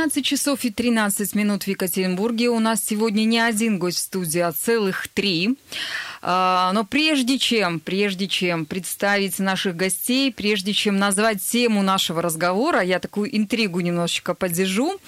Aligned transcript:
12 0.00 0.24
часов 0.24 0.64
и 0.64 0.70
13 0.70 1.34
минут 1.34 1.64
в 1.64 1.68
Екатеринбурге. 1.68 2.48
У 2.48 2.58
нас 2.58 2.82
сегодня 2.82 3.24
не 3.24 3.38
один 3.38 3.78
гость 3.78 3.98
в 3.98 4.00
студии, 4.00 4.40
а 4.40 4.50
целых 4.50 5.08
три. 5.08 5.58
А, 6.22 6.72
но 6.72 6.84
прежде 6.84 7.38
чем, 7.38 7.80
прежде 7.80 8.28
чем 8.28 8.66
представить 8.66 9.38
наших 9.38 9.76
гостей, 9.76 10.32
прежде 10.32 10.72
чем 10.72 10.98
назвать 10.98 11.42
тему 11.42 11.82
нашего 11.82 12.20
разговора, 12.20 12.80
я 12.80 12.98
такую 12.98 13.34
интригу 13.34 13.80
немножечко 13.80 14.34
поддержу, 14.34 15.00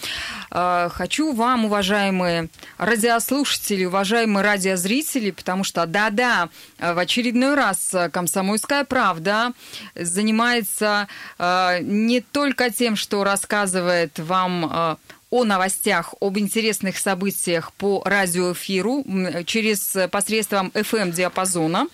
а, 0.50 0.88
хочу 0.88 1.32
вам, 1.32 1.66
уважаемые 1.66 2.48
радиослушатели, 2.78 3.84
уважаемые 3.84 4.42
радиозрители, 4.42 5.30
потому 5.32 5.64
что, 5.64 5.84
да-да, 5.86 6.48
в 6.78 6.98
очередной 6.98 7.54
раз 7.54 7.94
«Комсомольская 8.12 8.84
правда» 8.84 9.52
занимается 9.94 11.08
а, 11.38 11.78
не 11.80 12.20
только 12.20 12.70
тем, 12.70 12.96
что 12.96 13.24
рассказывает 13.24 14.18
вам 14.18 14.98
о 15.32 15.44
новостях, 15.44 16.14
об 16.20 16.38
интересных 16.38 16.98
событиях 16.98 17.72
по 17.72 18.02
радиоэфиру 18.04 19.02
через 19.46 19.96
э, 19.96 20.06
посредством 20.06 20.70
FM-диапазона. 20.74 21.88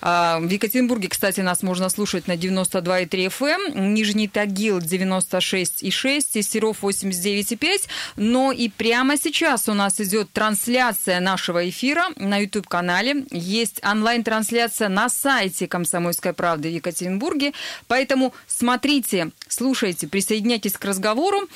А, 0.00 0.38
в 0.38 0.48
Екатеринбурге, 0.48 1.08
кстати, 1.08 1.40
нас 1.40 1.64
можно 1.64 1.88
слушать 1.88 2.28
на 2.28 2.36
92,3 2.36 3.08
FM, 3.10 3.80
Нижний 3.80 4.28
Тагил 4.28 4.78
96,6 4.78 6.24
и 6.34 6.42
Серов 6.42 6.84
89,5. 6.84 7.88
Но 8.14 8.52
и 8.52 8.68
прямо 8.68 9.16
сейчас 9.16 9.68
у 9.68 9.74
нас 9.74 10.00
идет 10.00 10.30
трансляция 10.30 11.18
нашего 11.18 11.68
эфира 11.68 12.04
на 12.14 12.38
YouTube-канале. 12.38 13.26
Есть 13.32 13.84
онлайн-трансляция 13.84 14.88
на 14.88 15.08
сайте 15.08 15.66
«Комсомольской 15.66 16.32
правды» 16.32 16.68
в 16.68 16.72
Екатеринбурге. 16.72 17.54
Поэтому 17.88 18.32
смотрите, 18.46 19.32
слушайте, 19.48 20.08
присоединяйтесь 20.08 20.74
к 20.74 20.84
разговору. 20.84 21.48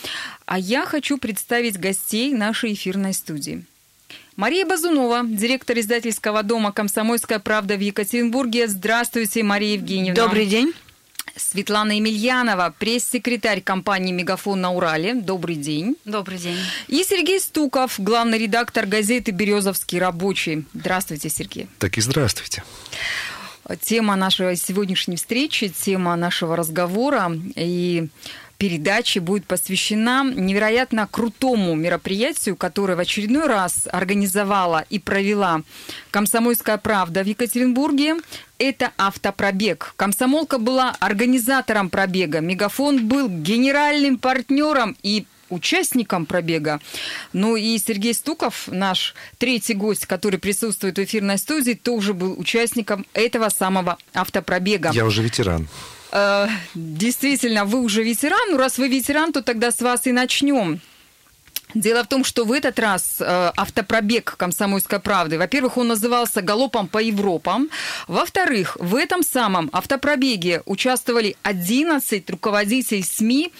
А 0.47 0.59
я 0.59 0.87
хочу 0.87 1.19
представить 1.19 1.79
гостей 1.79 2.33
нашей 2.33 2.75
эфирной 2.75 3.15
студии. 3.15 3.65
Мария 4.37 4.65
Базунова, 4.65 5.25
директор 5.25 5.79
издательского 5.79 6.43
дома 6.45 6.71
«Комсомольская 6.71 7.41
правда» 7.41 7.77
в 7.77 7.81
Екатеринбурге. 7.81 8.69
Здравствуйте, 8.69 9.43
Мария 9.43 9.75
Евгеньевна. 9.75 10.15
Добрый 10.15 10.47
день. 10.47 10.73
Светлана 11.37 11.93
Емельянова, 11.93 12.75
пресс-секретарь 12.79 13.61
компании 13.61 14.13
«Мегафон» 14.13 14.61
на 14.61 14.73
Урале. 14.73 15.15
Добрый 15.15 15.57
день. 15.57 15.97
Добрый 16.05 16.39
день. 16.39 16.59
И 16.89 17.03
Сергей 17.05 17.41
Стуков, 17.41 17.95
главный 17.99 18.39
редактор 18.39 18.87
газеты 18.87 19.31
«Березовский 19.31 19.99
рабочий». 19.99 20.65
Здравствуйте, 20.75 21.29
Сергей. 21.29 21.69
Так 21.79 21.99
и 21.99 22.01
здравствуйте. 22.01 22.63
Тема 23.77 24.17
нашей 24.17 24.57
сегодняшней 24.57 25.17
встречи, 25.17 25.69
тема 25.69 26.17
нашего 26.17 26.57
разговора 26.57 27.31
и 27.55 28.09
передачи 28.57 29.19
будет 29.19 29.47
посвящена 29.47 30.25
невероятно 30.25 31.07
крутому 31.11 31.75
мероприятию, 31.75 32.57
которое 32.57 32.97
в 32.97 33.01
очередной 33.01 33.47
раз 33.47 33.87
организовала 33.93 34.85
и 34.89 34.99
провела 34.99 35.63
«Комсомольская 36.11 36.79
правда» 36.79 37.23
в 37.23 37.27
Екатеринбурге. 37.27 38.17
Это 38.59 38.93
автопробег. 38.97 39.93
Комсомолка 39.97 40.59
была 40.59 40.97
организатором 40.99 41.91
пробега. 41.91 42.41
Мегафон 42.41 43.07
был 43.07 43.29
генеральным 43.29 44.19
партнером 44.19 44.97
и 45.03 45.27
участником 45.51 46.27
пробега. 46.27 46.81
Ну 47.33 47.57
и 47.57 47.79
Сергей 47.79 48.15
Стуков, 48.15 48.69
наш 48.69 49.15
третий 49.39 49.75
гость, 49.75 50.07
который 50.07 50.39
присутствует 50.39 50.99
в 50.99 51.03
эфирной 51.03 51.39
студии, 51.39 51.75
тоже 51.75 52.15
был 52.15 52.39
участником 52.39 53.07
этого 53.13 53.49
самого 53.49 53.99
автопробега. 54.15 54.91
Я 54.93 55.05
уже 55.05 55.23
ветеран. 55.23 55.69
Э, 56.13 56.49
действительно, 56.75 57.65
вы 57.65 57.81
уже 57.81 58.03
ветеран. 58.03 58.51
Ну, 58.51 58.57
раз 58.57 58.79
вы 58.79 58.89
ветеран, 58.89 59.33
то 59.33 59.43
тогда 59.43 59.71
с 59.71 59.81
вас 59.81 60.07
и 60.07 60.13
начнем. 60.13 60.81
Дело 61.75 62.03
в 62.03 62.07
том, 62.07 62.25
что 62.25 62.45
в 62.45 62.53
этот 62.53 62.79
раз 62.79 63.17
э, 63.21 63.53
автопробег 63.57 64.37
«Комсомольской 64.39 65.01
правды», 65.01 65.39
во-первых, 65.39 65.77
он 65.77 65.89
назывался 65.89 66.41
«Галопом 66.41 66.89
по 66.89 66.99
Европам», 66.99 67.69
во-вторых, 68.07 68.79
в 68.81 68.95
этом 68.95 69.23
самом 69.23 69.69
автопробеге 69.73 70.63
участвовали 70.65 71.37
11 71.43 72.31
руководителей 72.31 73.03
СМИ 73.03 73.53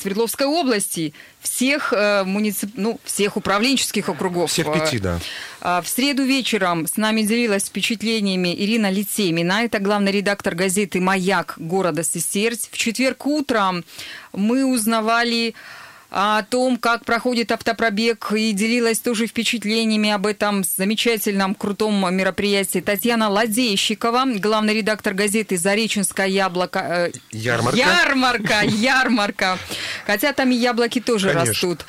Свердловской 0.00 0.46
области, 0.46 1.14
всех, 1.40 1.92
э, 1.92 2.24
муницип... 2.24 2.70
ну, 2.74 2.98
всех 3.04 3.36
управленческих 3.36 4.08
округов. 4.08 4.50
Всех 4.50 4.72
пяти, 4.72 4.98
да. 4.98 5.20
Э, 5.60 5.80
в 5.80 5.88
среду 5.88 6.24
вечером 6.24 6.86
с 6.86 6.96
нами 6.96 7.22
делилась 7.22 7.64
впечатлениями 7.64 8.54
Ирина 8.54 8.90
Литемина, 8.90 9.64
это 9.64 9.78
главный 9.78 10.10
редактор 10.10 10.54
газеты 10.54 11.00
«Маяк» 11.00 11.54
города 11.58 12.02
Сесерть. 12.02 12.68
В 12.72 12.76
четверг 12.76 13.26
утром 13.26 13.84
мы 14.32 14.64
узнавали 14.64 15.54
о 16.16 16.44
том, 16.44 16.76
как 16.76 17.04
проходит 17.04 17.50
автопробег, 17.50 18.30
и 18.36 18.52
делилась 18.52 19.00
тоже 19.00 19.26
впечатлениями 19.26 20.10
об 20.10 20.26
этом 20.26 20.62
замечательном, 20.62 21.56
крутом 21.56 22.14
мероприятии 22.14 22.78
Татьяна 22.78 23.28
Ладейщикова, 23.28 24.24
главный 24.36 24.74
редактор 24.74 25.12
газеты 25.12 25.56
«Зареченское 25.56 26.28
яблоко». 26.28 26.78
Э, 26.78 27.12
ярмарка. 27.32 27.78
Ярмарка, 27.78 28.60
ярмарка. 28.64 29.58
Хотя 30.06 30.32
там 30.32 30.52
и 30.52 30.54
яблоки 30.54 31.00
тоже 31.00 31.30
Конечно. 31.30 31.50
растут. 31.50 31.84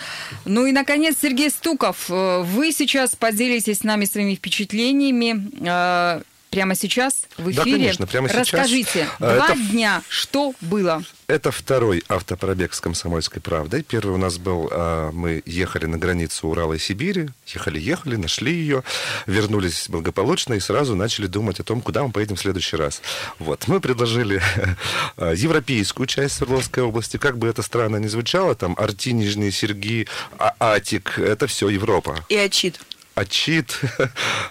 Ну 0.46 0.66
и, 0.66 0.72
наконец, 0.72 1.18
Сергей 1.22 1.52
Стуков, 1.52 2.10
э, 2.10 2.42
вы 2.42 2.72
сейчас 2.72 3.16
поделитесь 3.16 3.80
с 3.80 3.84
нами 3.84 4.06
своими 4.06 4.34
впечатлениями 4.34 5.52
э, 5.62 6.22
прямо 6.56 6.74
сейчас 6.74 7.24
в 7.38 7.50
эфире. 7.52 7.54
Да, 7.54 7.64
конечно, 7.64 8.08
прямо 8.08 8.30
сейчас. 8.30 8.48
Расскажите, 8.48 9.10
два 9.20 9.48
это- 9.50 9.56
дня, 9.72 10.02
что 10.08 10.54
было? 10.62 11.04
Это 11.28 11.52
второй 11.52 12.04
автопробег 12.08 12.74
с 12.74 12.80
«Комсомольской 12.80 13.42
правдой». 13.42 13.84
Первый 13.84 14.12
у 14.12 14.18
нас 14.18 14.38
был, 14.38 14.70
а, 14.72 15.12
мы 15.12 15.42
ехали 15.46 15.86
на 15.86 15.98
границу 15.98 16.48
Урала 16.48 16.74
и 16.74 16.78
Сибири, 16.80 17.30
ехали-ехали, 17.48 18.16
нашли 18.16 18.54
ее, 18.54 18.84
вернулись 19.26 19.90
благополучно 19.90 20.54
и 20.54 20.60
сразу 20.60 20.96
начали 20.96 21.26
думать 21.28 21.60
о 21.60 21.64
том, 21.64 21.82
куда 21.82 22.04
мы 22.04 22.12
поедем 22.12 22.36
в 22.36 22.40
следующий 22.40 22.78
раз. 22.78 23.02
Вот, 23.40 23.68
мы 23.68 23.82
предложили 23.82 24.42
а, 25.18 25.32
европейскую 25.36 26.06
часть 26.08 26.36
Свердловской 26.36 26.84
области, 26.84 27.18
как 27.18 27.38
бы 27.38 27.48
это 27.48 27.64
странно 27.64 27.98
ни 27.98 28.08
звучало, 28.08 28.56
там 28.56 28.76
Арти, 28.78 29.10
Нижние 29.12 29.52
Серги, 29.52 30.08
А- 30.38 30.54
Атик, 30.60 31.20
это 31.20 31.48
все 31.48 31.68
Европа. 31.70 32.24
И 32.30 32.38
отчит. 32.38 32.80
Ачит. 33.16 33.80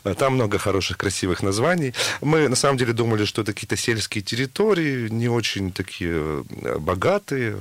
Там 0.18 0.34
много 0.34 0.58
хороших, 0.58 0.96
красивых 0.96 1.42
названий. 1.42 1.94
Мы 2.22 2.48
на 2.48 2.56
самом 2.56 2.78
деле 2.78 2.92
думали, 2.92 3.24
что 3.26 3.42
это 3.42 3.52
какие-то 3.52 3.76
сельские 3.76 4.22
территории, 4.22 5.08
не 5.10 5.28
очень 5.28 5.70
такие 5.70 6.44
э, 6.62 6.78
богатые, 6.78 7.60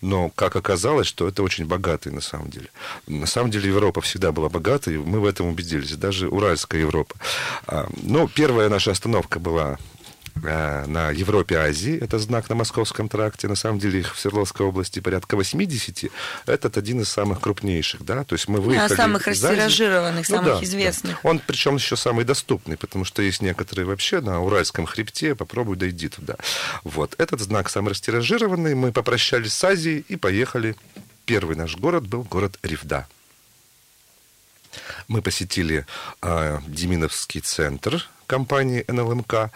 но 0.00 0.30
как 0.30 0.56
оказалось, 0.56 1.08
что 1.08 1.28
это 1.28 1.42
очень 1.42 1.66
богатые 1.66 2.12
на 2.12 2.20
самом 2.20 2.50
деле. 2.50 2.68
На 3.08 3.26
самом 3.26 3.50
деле 3.50 3.68
Европа 3.68 4.00
всегда 4.00 4.30
была 4.32 4.48
богатой, 4.48 4.98
мы 4.98 5.20
в 5.20 5.26
этом 5.26 5.48
убедились, 5.48 5.96
даже 5.96 6.28
Уральская 6.28 6.80
Европа. 6.80 7.16
А, 7.66 7.88
Ну, 8.02 8.28
первая 8.28 8.68
наша 8.68 8.92
остановка 8.92 9.40
была 9.40 9.78
на 10.42 11.10
Европе 11.10 11.56
Азии, 11.56 11.98
это 11.98 12.18
знак 12.18 12.48
на 12.48 12.54
Московском 12.54 13.08
тракте, 13.08 13.48
на 13.48 13.54
самом 13.54 13.78
деле 13.78 14.00
их 14.00 14.14
в 14.14 14.20
Свердловской 14.20 14.66
области 14.66 15.00
порядка 15.00 15.36
80, 15.36 16.10
этот 16.46 16.76
один 16.76 17.00
из 17.00 17.08
самых 17.08 17.40
крупнейших, 17.40 18.04
да, 18.04 18.24
то 18.24 18.34
есть 18.34 18.48
мы 18.48 18.60
выехали 18.60 18.94
самых 18.94 19.28
из 19.28 19.42
Азии. 19.44 19.54
растиражированных, 19.60 20.28
Ну 20.28 20.36
самых 20.36 20.58
да, 20.58 20.64
известных. 20.64 21.12
да. 21.22 21.28
Он 21.28 21.40
причем 21.44 21.76
еще 21.76 21.96
самый 21.96 22.24
доступный, 22.24 22.76
потому 22.76 23.04
что 23.04 23.22
есть 23.22 23.42
некоторые 23.42 23.86
вообще 23.86 24.20
на 24.20 24.40
Уральском 24.42 24.86
хребте, 24.86 25.34
попробуй 25.34 25.76
дойди 25.76 26.08
туда. 26.08 26.36
Вот, 26.82 27.14
этот 27.18 27.40
знак 27.40 27.70
самый 27.70 27.90
растиражированный, 27.90 28.74
мы 28.74 28.92
попрощались 28.92 29.54
с 29.54 29.64
Азией 29.64 30.04
и 30.08 30.16
поехали. 30.16 30.76
Первый 31.26 31.56
наш 31.56 31.76
город 31.76 32.06
был 32.06 32.22
город 32.22 32.58
Ревда. 32.62 33.06
Мы 35.08 35.22
посетили 35.22 35.86
э, 36.22 36.58
Деминовский 36.66 37.40
центр 37.40 38.08
компании 38.26 38.84
НЛМК, 38.88 39.50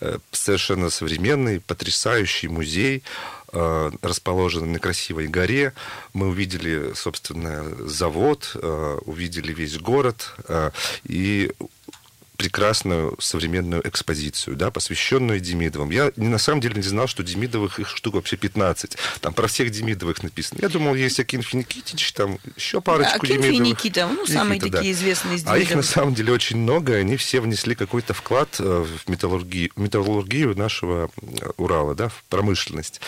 э, 0.00 0.18
совершенно 0.32 0.90
современный, 0.90 1.60
потрясающий 1.60 2.48
музей, 2.48 3.02
э, 3.52 3.90
расположенный 4.02 4.68
на 4.68 4.78
красивой 4.78 5.28
горе. 5.28 5.72
Мы 6.12 6.28
увидели, 6.28 6.92
собственно, 6.94 7.64
завод, 7.86 8.52
э, 8.54 8.98
увидели 9.04 9.52
весь 9.52 9.78
город 9.78 10.34
э, 10.48 10.70
и 11.04 11.52
прекрасную 12.36 13.16
современную 13.20 13.86
экспозицию, 13.86 14.56
да, 14.56 14.70
посвященную 14.70 15.40
Демидовым. 15.40 15.90
Я 15.90 16.12
на 16.16 16.38
самом 16.38 16.60
деле 16.60 16.76
не 16.76 16.82
знал, 16.82 17.06
что 17.06 17.22
Демидовых 17.22 17.78
их 17.78 17.88
штук 17.88 18.14
вообще 18.14 18.36
15. 18.36 18.96
Там 19.20 19.34
про 19.34 19.46
всех 19.46 19.70
Демидовых 19.70 20.22
написано. 20.22 20.58
Я 20.62 20.68
думал, 20.68 20.94
есть 20.94 21.20
Акинфи 21.20 21.56
Никитич, 21.56 22.12
там 22.12 22.38
еще 22.56 22.80
парочку 22.80 23.16
Акинфи 23.24 23.42
Демидовых. 23.42 23.60
Никита, 23.60 24.08
ну, 24.08 24.26
самые 24.26 24.60
такие 24.60 24.92
известные 24.92 25.36
из 25.36 25.46
А 25.46 25.56
их 25.56 25.64
на 25.64 25.82
Демидовых. 25.82 25.84
самом 25.86 26.14
деле 26.14 26.32
очень 26.32 26.56
много, 26.58 26.96
и 26.96 27.00
они 27.00 27.16
все 27.16 27.40
внесли 27.40 27.74
какой-то 27.74 28.14
вклад 28.14 28.56
э, 28.58 28.84
в 28.84 29.08
металлургию, 29.08 29.70
металлургию 29.76 30.56
нашего 30.56 31.10
э, 31.22 31.50
Урала, 31.56 31.94
да, 31.94 32.08
в 32.08 32.24
промышленность. 32.28 33.00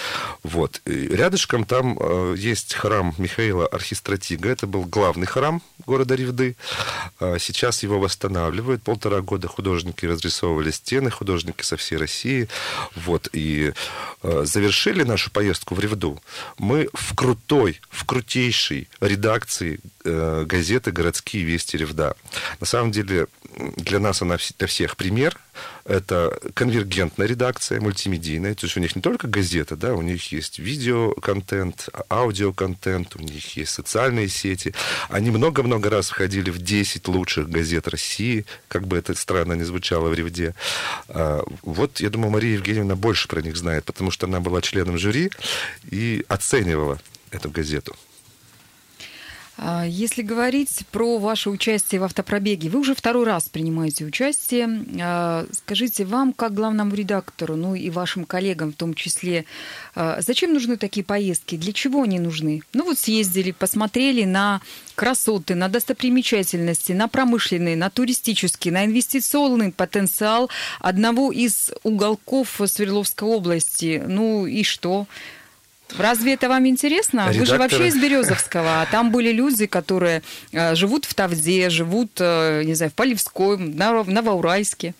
Вот. 0.42 0.80
И 0.86 1.08
рядышком 1.08 1.64
там 1.64 1.98
э, 2.00 2.34
есть 2.38 2.74
храм 2.74 3.14
Михаила 3.18 3.66
Архистратига. 3.66 4.48
Это 4.48 4.66
был 4.66 4.84
главный 4.84 5.26
храм 5.26 5.62
города 5.86 6.14
Ревды. 6.14 6.56
Сейчас 7.38 7.82
его 7.82 7.98
восстанавливают. 7.98 8.82
Полтора 8.82 9.15
полтора 9.16 9.22
года 9.22 9.48
художники 9.48 10.06
разрисовывали 10.06 10.70
стены, 10.70 11.10
художники 11.10 11.62
со 11.62 11.76
всей 11.76 11.98
России. 11.98 12.48
Вот, 12.94 13.28
и 13.32 13.72
э, 14.22 14.42
завершили 14.44 15.04
нашу 15.04 15.30
поездку 15.30 15.74
в 15.74 15.80
Ревду 15.80 16.20
мы 16.58 16.88
в 16.92 17.14
крутой, 17.14 17.80
в 17.90 18.04
крутейшей 18.04 18.88
редакции 19.00 19.80
э, 20.04 20.44
газеты 20.46 20.92
«Городские 20.92 21.44
вести 21.44 21.78
Ревда». 21.78 22.14
На 22.60 22.66
самом 22.66 22.92
деле, 22.92 23.26
для 23.76 23.98
нас 23.98 24.22
она 24.22 24.36
для 24.58 24.66
всех 24.66 24.96
пример. 24.96 25.38
Это 25.84 26.38
конвергентная 26.54 27.26
редакция, 27.26 27.80
мультимедийная. 27.80 28.54
То 28.54 28.66
есть 28.66 28.76
у 28.76 28.80
них 28.80 28.96
не 28.96 29.02
только 29.02 29.28
газета, 29.28 29.76
да, 29.76 29.94
у 29.94 30.02
них 30.02 30.32
есть 30.32 30.58
видеоконтент, 30.58 31.88
аудиоконтент, 32.10 33.16
у 33.16 33.20
них 33.20 33.56
есть 33.56 33.72
социальные 33.72 34.28
сети. 34.28 34.74
Они 35.08 35.30
много-много 35.30 35.88
раз 35.88 36.10
входили 36.10 36.50
в 36.50 36.58
10 36.58 37.08
лучших 37.08 37.48
газет 37.48 37.88
России, 37.88 38.44
как 38.68 38.86
бы 38.86 38.98
это 38.98 39.05
странно 39.14 39.54
не 39.54 39.64
звучало 39.64 40.08
в 40.08 40.14
Ревде. 40.14 40.54
А, 41.08 41.42
вот, 41.62 42.00
я 42.00 42.10
думаю, 42.10 42.30
Мария 42.30 42.54
Евгеньевна 42.54 42.96
больше 42.96 43.28
про 43.28 43.42
них 43.42 43.56
знает, 43.56 43.84
потому 43.84 44.10
что 44.10 44.26
она 44.26 44.40
была 44.40 44.60
членом 44.60 44.98
жюри 44.98 45.30
и 45.90 46.24
оценивала 46.28 46.98
эту 47.30 47.50
газету. 47.50 47.94
А, 49.58 49.84
если 49.86 50.22
говорить 50.22 50.84
про 50.92 51.18
ваше 51.18 51.50
участие 51.50 52.00
в 52.00 52.04
автопробеге, 52.04 52.68
вы 52.68 52.80
уже 52.80 52.94
второй 52.94 53.24
раз 53.24 53.48
принимаете 53.48 54.04
участие. 54.04 54.84
А, 55.00 55.46
скажите, 55.52 56.04
вам, 56.04 56.32
как 56.32 56.54
главному 56.54 56.94
редактору, 56.94 57.56
ну 57.56 57.74
и 57.74 57.88
вашим 57.90 58.24
коллегам 58.24 58.72
в 58.72 58.76
том 58.76 58.94
числе, 58.94 59.46
а, 59.94 60.18
зачем 60.20 60.52
нужны 60.52 60.76
такие 60.76 61.04
поездки? 61.04 61.56
Для 61.56 61.72
чего 61.72 62.02
они 62.02 62.18
нужны? 62.18 62.62
Ну 62.74 62.84
вот 62.84 62.98
съездили, 62.98 63.52
посмотрели 63.52 64.24
на 64.24 64.60
красоты, 64.94 65.54
на 65.54 65.68
достопримечательности, 65.68 66.92
на 66.92 67.08
промышленный, 67.08 67.76
на 67.76 67.90
туристический, 67.90 68.70
на 68.70 68.84
инвестиционный 68.84 69.72
потенциал 69.72 70.50
одного 70.80 71.32
из 71.32 71.70
уголков 71.82 72.60
Свердловской 72.64 73.28
области. 73.28 74.02
Ну 74.06 74.46
и 74.46 74.62
что? 74.64 75.06
Разве 75.98 76.34
это 76.34 76.48
вам 76.48 76.66
интересно? 76.66 77.30
Редакторы... 77.30 77.38
Вы 77.38 77.46
же 77.46 77.58
вообще 77.58 77.88
из 77.88 77.96
Березовского, 77.96 78.82
а 78.82 78.86
там 78.86 79.10
были 79.10 79.32
люди, 79.32 79.66
которые 79.66 80.22
э, 80.52 80.74
живут 80.74 81.04
в 81.04 81.14
Тавде, 81.14 81.70
живут, 81.70 82.12
э, 82.18 82.62
не 82.64 82.74
знаю, 82.74 82.90
в 82.90 82.94
Полевской, 82.94 83.56
на 83.56 84.04
Новоуральске. 84.04 84.94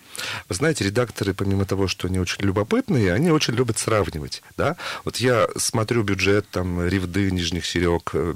Вы 0.49 0.55
знаете, 0.55 0.85
редакторы, 0.85 1.35
помимо 1.35 1.65
того, 1.65 1.88
что 1.88 2.09
они 2.09 2.19
очень 2.19 2.44
любопытные, 2.44 3.12
они 3.12 3.31
очень 3.31 3.55
любят 3.55 3.79
сравнивать. 3.79 4.43
Да? 4.56 4.77
Вот 5.05 5.17
я 5.17 5.49
смотрю 5.56 6.03
бюджет 6.03 6.49
там, 6.50 6.87
Ревды, 6.87 7.31
Нижних 7.31 7.67
Серег, 7.67 8.11
э, 8.15 8.35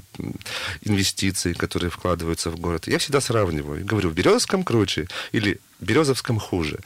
инвестиции, 0.83 1.53
которые 1.53 1.89
вкладываются 1.89 2.49
в 2.49 2.59
город. 2.59 2.87
Я 2.87 2.97
всегда 2.99 3.21
сравниваю. 3.21 3.85
Говорю, 3.85 4.09
в 4.09 4.13
Березовском 4.13 4.63
круче 4.63 5.07
или 5.31 5.59
Березовском 5.81 6.39
хуже. 6.39 6.79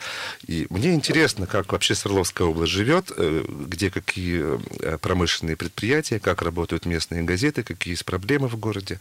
И 0.47 0.67
мне 0.69 0.93
интересно, 0.93 1.47
как 1.47 1.71
вообще 1.71 1.95
Свердловская 1.95 2.47
область 2.47 2.71
живет, 2.71 3.11
э, 3.15 3.43
где 3.47 3.91
какие 3.91 4.59
э, 4.79 4.97
промышленные 4.97 5.57
предприятия, 5.57 6.19
как 6.19 6.41
работают 6.41 6.85
местные 6.85 7.23
газеты, 7.23 7.63
какие 7.63 7.93
есть 7.93 8.05
проблемы 8.05 8.47
в 8.47 8.57
городе. 8.57 8.99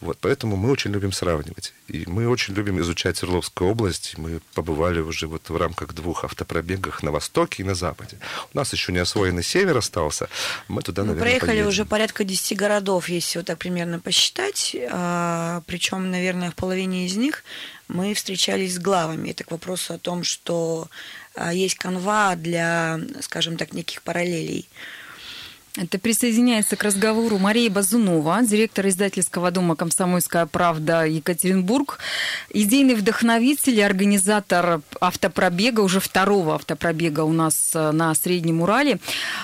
Вот, 0.00 0.18
поэтому 0.20 0.56
мы 0.56 0.70
очень 0.70 0.90
любим 0.90 1.12
сравнивать. 1.12 1.74
И 1.86 2.04
мы 2.06 2.28
очень 2.28 2.54
любим 2.54 2.80
изучать 2.80 3.18
Свердловскую 3.18 3.70
область. 3.70 4.18
Мы 4.18 4.40
побывали 4.54 5.00
уже 5.00 5.28
вот 5.28 5.48
в 5.48 5.56
рамках 5.56 5.94
двух 5.94 6.24
автопробегах 6.24 7.04
на 7.04 7.12
востоке 7.12 7.62
и 7.62 7.66
на 7.66 7.74
западе. 7.74 8.18
У 8.52 8.58
нас 8.58 8.72
еще 8.72 8.92
не 8.92 8.98
освоенный 8.98 9.44
север 9.44 9.76
остался. 9.76 10.28
Мы 10.66 10.82
туда, 10.82 11.02
мы 11.02 11.08
наверное, 11.08 11.30
проехали 11.30 11.50
поедем. 11.50 11.68
уже 11.68 11.84
порядка 11.84 12.24
10 12.24 12.56
городов, 12.56 13.08
если 13.08 13.38
вот 13.38 13.46
так 13.46 13.58
примерно 13.58 14.00
посчитать. 14.00 14.76
А, 14.90 15.62
причем, 15.66 16.10
наверное, 16.10 16.50
в 16.50 16.54
половине 16.56 17.06
из 17.06 17.16
них 17.16 17.44
мы 17.88 18.14
встречались 18.14 18.74
с 18.74 18.78
главами. 18.78 19.30
Это 19.30 19.44
к 19.44 19.50
вопросу 19.50 19.94
о 19.94 19.98
том, 19.98 20.24
что 20.24 20.88
а, 21.34 21.52
есть 21.52 21.76
канва 21.76 22.34
для, 22.36 23.00
скажем 23.20 23.56
так, 23.56 23.72
неких 23.72 24.02
параллелей. 24.02 24.68
Это 25.76 25.98
присоединяется 25.98 26.74
к 26.74 26.82
разговору 26.84 27.36
Мария 27.36 27.68
Базунова, 27.68 28.40
директор 28.42 28.88
издательского 28.88 29.50
дома 29.50 29.76
«Комсомольская 29.76 30.46
правда» 30.46 31.04
Екатеринбург, 31.04 31.98
идейный 32.48 32.94
вдохновитель 32.94 33.78
и 33.78 33.82
организатор 33.82 34.80
автопробега, 35.00 35.80
уже 35.80 36.00
второго 36.00 36.54
автопробега 36.54 37.20
у 37.20 37.32
нас 37.32 37.72
э, 37.74 37.90
на 37.90 38.14
Среднем 38.14 38.62
Урале. 38.62 39.00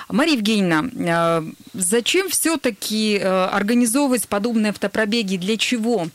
Мария 0.09 0.35
Евгеньевна, 0.35 1.43
э, 1.43 1.51
зачем 1.75 2.29
все-таки 2.29 3.19
э, 3.21 3.45
организовывать 3.45 4.27
подобные 4.27 4.71
автопробеги? 4.71 5.37
Для 5.37 5.55
чего? 5.57 6.07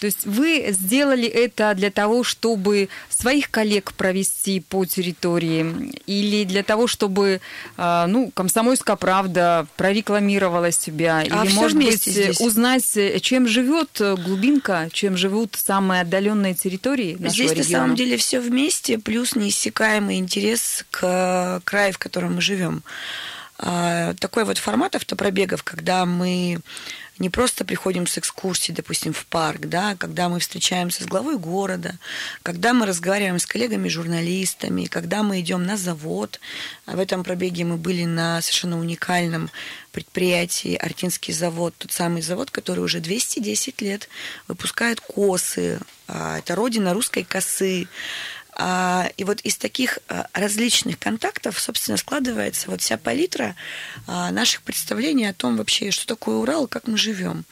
То 0.00 0.06
есть 0.06 0.24
вы 0.24 0.66
сделали 0.70 1.28
это 1.28 1.74
для 1.74 1.90
того, 1.90 2.24
чтобы 2.24 2.88
своих 3.10 3.50
коллег 3.50 3.92
провести 3.92 4.60
по 4.60 4.86
территории 4.86 5.92
или 6.06 6.44
для 6.44 6.62
того, 6.62 6.86
чтобы 6.86 7.42
а, 7.76 8.06
ну, 8.06 8.30
комсомольская 8.32 8.96
правда 8.96 9.66
прорекламировала 9.76 10.72
себя? 10.72 11.18
А 11.18 11.44
или, 11.44 11.52
может 11.52 11.76
быть, 11.76 12.02
здесь. 12.02 12.40
узнать, 12.40 12.96
чем 13.20 13.46
живет 13.46 14.00
глубинка, 14.00 14.88
чем 14.90 15.18
живут 15.18 15.56
самые 15.56 16.00
отдаленные 16.00 16.54
территории 16.54 17.16
нашего 17.18 17.32
здесь 17.32 17.50
региона? 17.50 17.68
на 17.68 17.84
самом 17.84 17.96
деле 17.96 18.16
все 18.16 18.40
вместе, 18.40 18.98
плюс 18.98 19.36
неиссякаемый 19.36 20.16
интерес 20.16 20.86
к 20.90 21.60
краю, 21.64 21.92
в 21.92 21.98
котором 21.98 22.36
мы 22.36 22.40
живем. 22.40 22.82
А, 23.62 24.14
такой 24.14 24.44
вот 24.44 24.56
формат 24.56 24.96
автопробегов, 24.96 25.62
когда 25.62 26.06
мы 26.06 26.60
не 27.20 27.28
просто 27.28 27.66
приходим 27.66 28.06
с 28.06 28.16
экскурсии, 28.16 28.72
допустим, 28.72 29.12
в 29.12 29.26
парк, 29.26 29.60
да, 29.66 29.94
когда 29.94 30.28
мы 30.30 30.40
встречаемся 30.40 31.04
с 31.04 31.06
главой 31.06 31.38
города, 31.38 31.98
когда 32.42 32.72
мы 32.72 32.86
разговариваем 32.86 33.38
с 33.38 33.46
коллегами-журналистами, 33.46 34.86
когда 34.86 35.22
мы 35.22 35.40
идем 35.40 35.62
на 35.64 35.76
завод. 35.76 36.40
В 36.86 36.98
этом 36.98 37.22
пробеге 37.22 37.64
мы 37.64 37.76
были 37.76 38.06
на 38.06 38.40
совершенно 38.40 38.80
уникальном 38.80 39.50
предприятии 39.92 40.74
Артинский 40.76 41.34
завод, 41.34 41.74
тот 41.76 41.92
самый 41.92 42.22
завод, 42.22 42.50
который 42.50 42.80
уже 42.80 43.00
210 43.00 43.82
лет 43.82 44.08
выпускает 44.48 45.00
косы. 45.00 45.78
А, 46.08 46.38
это 46.38 46.54
родина 46.54 46.94
русской 46.94 47.24
косы. 47.24 47.86
А, 48.62 49.08
и 49.16 49.24
вот 49.24 49.40
из 49.40 49.56
таких 49.56 50.00
а, 50.08 50.26
различных 50.34 50.98
контактов, 50.98 51.58
собственно, 51.58 51.96
складывается 51.96 52.70
вот 52.70 52.82
вся 52.82 52.98
палитра 52.98 53.56
а, 54.06 54.30
наших 54.30 54.60
представлений 54.60 55.24
о 55.24 55.32
том 55.32 55.56
вообще, 55.56 55.90
что 55.90 56.06
такое 56.06 56.36
Урал, 56.36 56.66
как 56.66 56.86
мы 56.86 56.98
живем. 56.98 57.46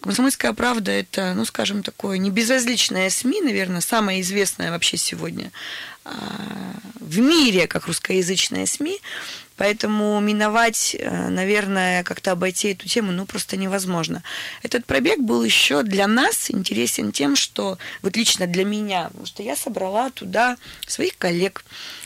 Комсомольская 0.00 0.52
правда– 0.52 0.90
это, 0.90 1.34
ну, 1.34 1.44
скажем, 1.44 1.84
такое 1.84 2.18
небезразличное 2.18 3.10
СМИ, 3.10 3.42
наверное, 3.42 3.80
самое 3.80 4.22
известное 4.22 4.72
вообще 4.72 4.96
сегодня 4.96 5.52
в 6.04 7.18
мире, 7.18 7.66
как 7.66 7.86
русскоязычное 7.86 8.66
СМИ. 8.66 9.00
Поэтому 9.60 10.18
миновать, 10.20 10.96
э, 10.98 11.28
наверное, 11.28 12.02
как-то 12.02 12.32
обойти 12.32 12.68
эту 12.68 12.88
тему, 12.88 13.12
ну, 13.12 13.26
просто 13.26 13.58
невозможно. 13.58 14.22
Этот 14.62 14.86
пробег 14.86 15.18
был 15.18 15.44
еще 15.44 15.82
для 15.82 16.06
нас 16.06 16.50
интересен 16.50 17.12
тем, 17.12 17.36
что, 17.36 17.76
вот 18.00 18.16
лично 18.16 18.46
для 18.46 18.64
меня, 18.64 19.08
потому 19.08 19.26
что 19.26 19.42
я 19.42 19.56
собрала 19.56 20.08
туда 20.08 20.56
своих 20.86 21.18
коллег, 21.18 21.62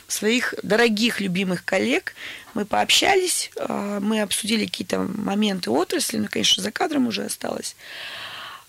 своих 0.09 0.53
дорогих, 0.63 1.21
любимых 1.21 1.63
коллег. 1.63 2.13
Мы 2.55 2.65
пообщались, 2.65 3.51
э, 3.55 3.99
мы 4.01 4.21
обсудили 4.21 4.65
какие-то 4.65 4.99
моменты 4.99 5.71
отрасли, 5.71 6.17
ну, 6.17 6.27
конечно, 6.29 6.61
за 6.61 6.71
кадром 6.71 7.07
уже 7.07 7.23
осталось. 7.23 7.77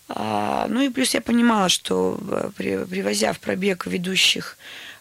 А, 0.07 0.67
ну 0.69 0.79
и 0.79 0.87
плюс 0.87 1.13
я 1.13 1.19
понимала, 1.19 1.67
что 1.67 2.17
э, 2.21 2.51
привозя 2.55 3.33
в 3.33 3.41
пробег 3.41 3.85
ведущих 3.85 4.57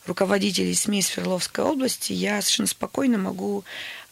руководителей 0.06 0.74
СМИ 0.74 1.02
Свердловской 1.02 1.64
области, 1.64 2.12
я 2.12 2.40
совершенно 2.40 2.68
спокойно 2.68 3.18
могу 3.18 3.64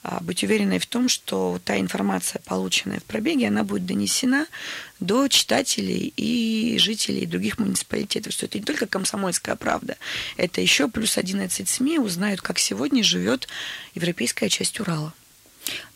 а, 0.02 0.20
быть 0.20 0.44
уверенной 0.44 0.78
в 0.78 0.86
том, 0.86 1.08
что 1.08 1.58
та 1.64 1.78
информация, 1.78 2.42
полученная 2.44 3.00
в 3.00 3.04
пробеге, 3.04 3.48
она 3.48 3.64
будет 3.64 3.86
донесена 3.86 4.46
до 5.00 5.28
читателей 5.28 6.12
и 6.16 6.76
жителей 6.78 7.24
других 7.24 7.58
муниципалитетов, 7.58 8.32
что 8.32 8.44
это 8.44 8.58
не 8.58 8.64
только 8.64 8.86
комсомольская 8.86 9.56
правда, 9.56 9.96
это 10.36 10.60
еще 10.60 10.88
плюс 10.88 11.16
11 11.16 11.66
СМИ 11.66 11.98
узнают, 11.98 12.42
как 12.42 12.58
сегодня 12.58 13.02
живет 13.02 13.48
европейская 13.94 14.50
часть 14.50 14.78
Урала. 14.78 15.14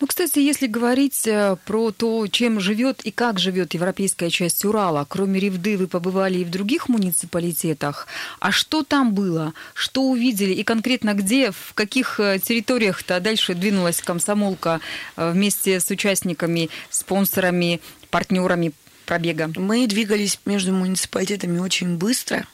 Ну, 0.01 0.07
кстати, 0.07 0.39
если 0.39 0.67
говорить 0.67 1.27
э, 1.27 1.57
про 1.65 1.91
то, 1.91 2.27
чем 2.29 2.61
живет 2.61 3.03
и 3.03 3.11
как 3.11 3.39
живет 3.39 3.75
европейская 3.75 4.31
часть 4.31 4.65
Урала, 4.65 5.07
кроме 5.09 5.41
Ревды 5.41 5.77
вы 5.77 5.87
побывали 5.87 6.39
и 6.39 6.45
в 6.45 6.51
других 6.51 6.89
муниципалитетах. 6.89 8.07
А 8.41 8.53
что 8.53 8.83
там 8.83 9.13
было? 9.13 9.55
Что 9.75 10.03
увидели? 10.03 10.53
И 10.53 10.63
конкретно 10.63 11.15
где, 11.15 11.51
в 11.51 11.75
каких 11.75 12.21
э, 12.21 12.39
территориях-то 12.39 13.21
дальше 13.21 13.55
двинулась 13.55 14.01
комсомолка 14.01 14.81
э, 15.17 15.31
вместе 15.33 15.81
с 15.81 15.91
участниками, 15.91 16.71
спонсорами, 16.91 17.81
партнерами 18.11 18.73
пробега? 19.07 19.51
Мы 19.57 19.87
двигались 19.87 20.39
между 20.45 20.73
муниципалитетами 20.73 21.59
очень 21.59 21.97
быстро, 21.97 22.47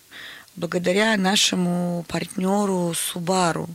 благодаря 0.57 1.17
нашему 1.17 2.05
партнеру 2.09 2.93
Субару. 2.95 3.69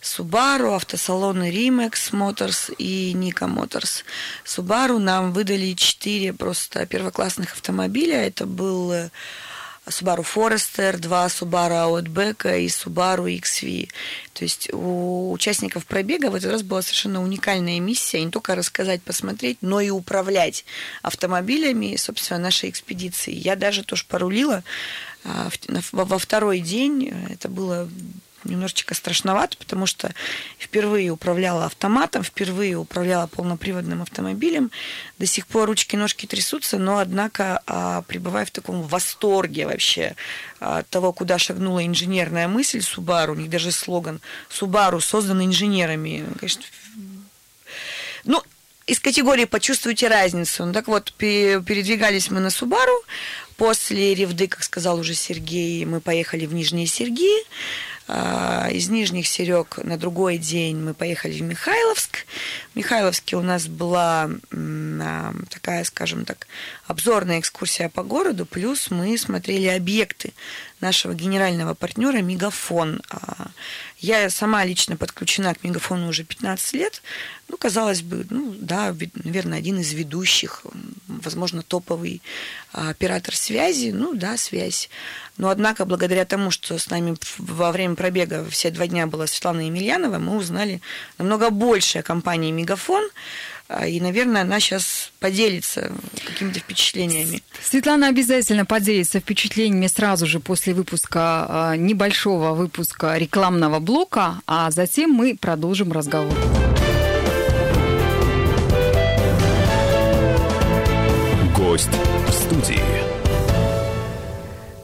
Subaru, 0.00 0.74
автосалоны 0.74 1.50
Rimax 1.50 2.12
Motors 2.12 2.74
и 2.76 3.14
Nika 3.14 3.48
Motors. 3.48 4.02
Subaru 4.44 4.98
нам 4.98 5.32
выдали 5.32 5.74
четыре 5.74 6.32
просто 6.32 6.86
первоклассных 6.86 7.52
автомобиля. 7.52 8.16
Это 8.26 8.44
был 8.44 8.92
Subaru 9.86 10.24
Forester, 10.24 10.96
два 10.96 11.26
Subaru 11.26 12.02
Outback 12.02 12.62
и 12.62 12.66
Subaru 12.66 13.26
XV. 13.26 13.88
То 14.32 14.44
есть 14.44 14.70
у 14.72 15.32
участников 15.32 15.86
пробега 15.86 16.30
в 16.30 16.34
этот 16.34 16.52
раз 16.52 16.62
была 16.62 16.82
совершенно 16.82 17.22
уникальная 17.22 17.78
миссия 17.78 18.24
не 18.24 18.30
только 18.30 18.54
рассказать, 18.54 19.02
посмотреть, 19.02 19.58
но 19.60 19.80
и 19.80 19.90
управлять 19.90 20.64
автомобилями, 21.02 21.96
собственно, 21.96 22.40
нашей 22.40 22.70
экспедиции. 22.70 23.32
Я 23.32 23.54
даже 23.54 23.84
тоже 23.84 24.04
порулила 24.08 24.64
во 25.24 26.18
второй 26.18 26.60
день. 26.60 27.12
Это 27.30 27.48
было 27.48 27.88
немножечко 28.44 28.94
страшновато, 28.94 29.56
потому 29.56 29.86
что 29.86 30.12
впервые 30.58 31.10
управляла 31.10 31.66
автоматом, 31.66 32.22
впервые 32.22 32.76
управляла 32.76 33.26
полноприводным 33.26 34.02
автомобилем. 34.02 34.70
До 35.18 35.26
сих 35.26 35.46
пор 35.46 35.68
ручки-ножки 35.68 36.26
трясутся, 36.26 36.78
но, 36.78 36.98
однако, 36.98 37.62
а, 37.66 38.02
пребывая 38.02 38.44
в 38.44 38.50
таком 38.50 38.82
восторге 38.82 39.66
вообще 39.66 40.16
от 40.58 40.88
того, 40.88 41.12
куда 41.12 41.38
шагнула 41.38 41.84
инженерная 41.86 42.48
мысль 42.48 42.78
Subaru, 42.78 43.32
у 43.32 43.34
них 43.36 43.50
даже 43.50 43.70
слоган 43.70 44.20
Subaru 44.50 45.00
создан 45.00 45.44
инженерами. 45.44 46.24
Конечно, 46.38 46.62
ну, 48.24 48.42
из 48.86 49.00
категории 49.00 49.44
«почувствуйте 49.44 50.08
разницу». 50.08 50.64
Ну, 50.64 50.72
так 50.72 50.88
вот, 50.88 51.12
передвигались 51.12 52.30
мы 52.30 52.40
на 52.40 52.50
Субару. 52.50 52.94
После 53.56 54.14
Ревды, 54.14 54.48
как 54.48 54.62
сказал 54.64 54.98
уже 54.98 55.14
Сергей, 55.14 55.84
мы 55.84 56.00
поехали 56.00 56.46
в 56.46 56.54
Нижние 56.54 56.86
Сергии. 56.86 57.44
А, 58.08 58.68
из 58.70 58.88
Нижних 58.88 59.28
Серег 59.28 59.78
на 59.84 59.96
другой 59.96 60.36
день 60.36 60.76
мы 60.76 60.94
поехали 60.94 61.34
в 61.34 61.42
Михайловск. 61.42 62.26
В 62.72 62.76
Михайловске 62.76 63.36
у 63.36 63.42
нас 63.42 63.66
была 63.68 64.28
а, 64.52 65.34
такая, 65.48 65.84
скажем 65.84 66.24
так, 66.24 66.48
обзорная 66.86 67.38
экскурсия 67.38 67.88
по 67.88 68.02
городу, 68.02 68.44
плюс 68.44 68.90
мы 68.90 69.16
смотрели 69.16 69.68
объекты 69.68 70.32
нашего 70.82 71.14
генерального 71.14 71.74
партнера 71.74 72.18
«Мегафон». 72.18 73.00
А, 73.08 73.50
я 73.98 74.28
сама 74.30 74.64
лично 74.64 74.96
подключена 74.96 75.54
к 75.54 75.62
«Мегафону» 75.64 76.08
уже 76.08 76.24
15 76.24 76.74
лет. 76.74 77.02
Ну, 77.48 77.56
казалось 77.56 78.02
бы, 78.02 78.26
ну, 78.30 78.54
да, 78.58 78.94
наверное, 79.24 79.58
один 79.58 79.78
из 79.78 79.92
ведущих, 79.92 80.62
возможно, 81.06 81.62
топовый 81.62 82.20
оператор 82.72 83.36
связи. 83.36 83.90
Ну, 83.90 84.14
да, 84.14 84.36
связь. 84.36 84.90
Но, 85.36 85.48
однако, 85.48 85.84
благодаря 85.84 86.24
тому, 86.24 86.50
что 86.50 86.78
с 86.78 86.90
нами 86.90 87.16
во 87.38 87.72
время 87.72 87.94
пробега 87.94 88.44
все 88.50 88.70
два 88.70 88.86
дня 88.86 89.06
была 89.06 89.26
Светлана 89.26 89.66
Емельянова, 89.66 90.18
мы 90.18 90.36
узнали 90.36 90.80
намного 91.18 91.50
больше 91.50 92.00
о 92.00 92.02
компании 92.02 92.50
«Мегафон», 92.50 93.04
а, 93.04 93.10
и, 93.86 94.00
наверное, 94.00 94.42
она 94.42 94.60
сейчас 94.60 95.12
поделится 95.20 95.92
какими-то 96.26 96.60
впечатлениями. 96.60 97.42
Светлана 97.62 98.08
обязательно 98.08 98.64
поделится 98.64 99.20
впечатлениями 99.20 99.86
сразу 99.86 100.26
же 100.26 100.40
после 100.40 100.74
выпуска, 100.74 101.46
а, 101.48 101.76
небольшого 101.76 102.52
выпуска 102.52 103.16
рекламного 103.16 103.78
блока, 103.78 104.40
а 104.46 104.70
затем 104.70 105.10
мы 105.10 105.36
продолжим 105.36 105.92
разговор. 105.92 106.34
Гость 111.56 111.88
в 112.26 112.32
студии. 112.32 113.01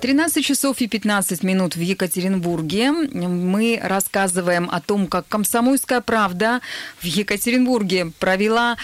13 0.00 0.44
часов 0.44 0.80
и 0.80 0.86
15 0.86 1.42
минут 1.42 1.74
в 1.74 1.80
Екатеринбурге. 1.80 2.92
Мы 2.92 3.80
рассказываем 3.82 4.68
о 4.70 4.80
том, 4.80 5.08
как 5.08 5.26
«Комсомольская 5.28 6.00
правда» 6.00 6.60
в 7.00 7.04
Екатеринбурге 7.04 8.12
провела 8.18 8.76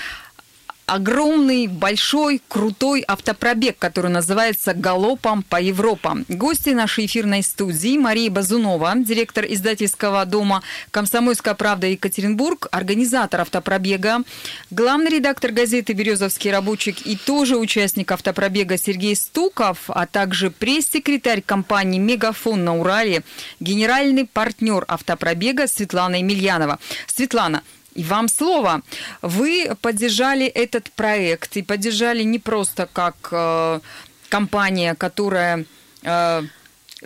огромный, 0.86 1.66
большой, 1.66 2.40
крутой 2.48 3.04
автопробег, 3.06 3.78
который 3.78 4.10
называется 4.10 4.74
«Галопом 4.74 5.42
по 5.42 5.60
Европам». 5.60 6.24
Гости 6.28 6.70
нашей 6.70 7.06
эфирной 7.06 7.42
студии 7.42 7.96
Мария 7.98 8.30
Базунова, 8.30 8.92
директор 8.96 9.44
издательского 9.48 10.24
дома 10.26 10.62
«Комсомольская 10.90 11.54
правда» 11.54 11.86
Екатеринбург, 11.86 12.68
организатор 12.70 13.40
автопробега, 13.40 14.22
главный 14.70 15.10
редактор 15.10 15.52
газеты 15.52 15.92
«Березовский 15.92 16.50
рабочий» 16.50 16.96
и 17.04 17.16
тоже 17.16 17.56
участник 17.56 18.12
автопробега 18.12 18.76
Сергей 18.76 19.16
Стуков, 19.16 19.78
а 19.88 20.06
также 20.06 20.50
пресс-секретарь 20.50 21.42
компании 21.42 21.98
«Мегафон» 21.98 22.64
на 22.64 22.78
Урале, 22.78 23.22
генеральный 23.60 24.26
партнер 24.26 24.84
автопробега 24.86 25.66
Светлана 25.66 26.16
Емельянова. 26.16 26.78
Светлана, 27.06 27.62
и 27.94 28.02
вам 28.02 28.28
слово. 28.28 28.82
Вы 29.22 29.76
поддержали 29.80 30.46
этот 30.46 30.90
проект 30.92 31.56
и 31.56 31.62
поддержали 31.62 32.22
не 32.22 32.38
просто 32.38 32.88
как 32.92 33.16
э, 33.30 33.80
компания, 34.28 34.94
которая 34.94 35.64
э, 36.02 36.42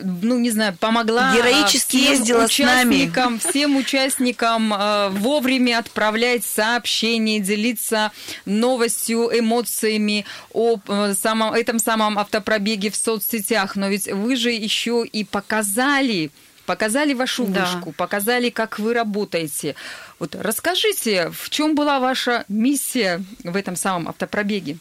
ну, 0.02 0.38
не 0.38 0.50
знаю, 0.50 0.76
помогла 0.78 1.34
героически 1.34 1.96
ездила 1.96 2.46
с 2.46 2.58
нами. 2.58 3.10
Всем 3.38 3.76
участникам 3.76 4.72
э, 4.72 5.08
вовремя 5.10 5.78
отправлять 5.78 6.44
сообщения, 6.44 7.40
делиться 7.40 8.12
новостью, 8.44 9.30
эмоциями 9.32 10.24
о 10.52 10.76
э, 10.86 11.14
самом, 11.14 11.52
этом 11.52 11.78
самом 11.78 12.18
автопробеге 12.18 12.90
в 12.90 12.96
соцсетях. 12.96 13.76
Но 13.76 13.88
ведь 13.88 14.10
вы 14.10 14.36
же 14.36 14.50
еще 14.50 15.04
и 15.04 15.24
показали, 15.24 16.30
показали 16.66 17.14
вашу 17.14 17.46
да. 17.46 17.64
вышку, 17.64 17.92
показали, 17.92 18.50
как 18.50 18.78
вы 18.78 18.94
работаете. 18.94 19.74
Вот 20.18 20.34
расскажите, 20.34 21.30
в 21.30 21.48
чем 21.50 21.74
была 21.74 22.00
ваша 22.00 22.44
миссия 22.48 23.22
в 23.44 23.56
этом 23.56 23.76
самом 23.76 24.08
автопробеге? 24.08 24.78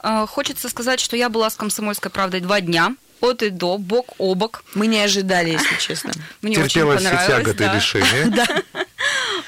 А, 0.00 0.26
хочется 0.26 0.68
сказать, 0.68 1.00
что 1.00 1.16
я 1.16 1.28
была 1.28 1.50
с 1.50 1.56
«Комсомольской 1.56 2.10
правдой» 2.10 2.40
два 2.40 2.60
дня 2.60 2.94
от 3.20 3.42
и 3.42 3.50
до, 3.50 3.78
бок 3.78 4.14
о 4.18 4.34
бок. 4.34 4.64
Мы 4.74 4.86
не 4.86 5.00
ожидали, 5.00 5.50
если 5.50 5.76
честно. 5.78 6.12
Мне 6.42 6.56
Терпелось 6.56 6.96
очень 6.96 7.08
понравилось. 7.08 7.22
все 7.24 7.36
тяготы 7.36 7.64
да. 7.64 7.76
решения. 7.76 8.54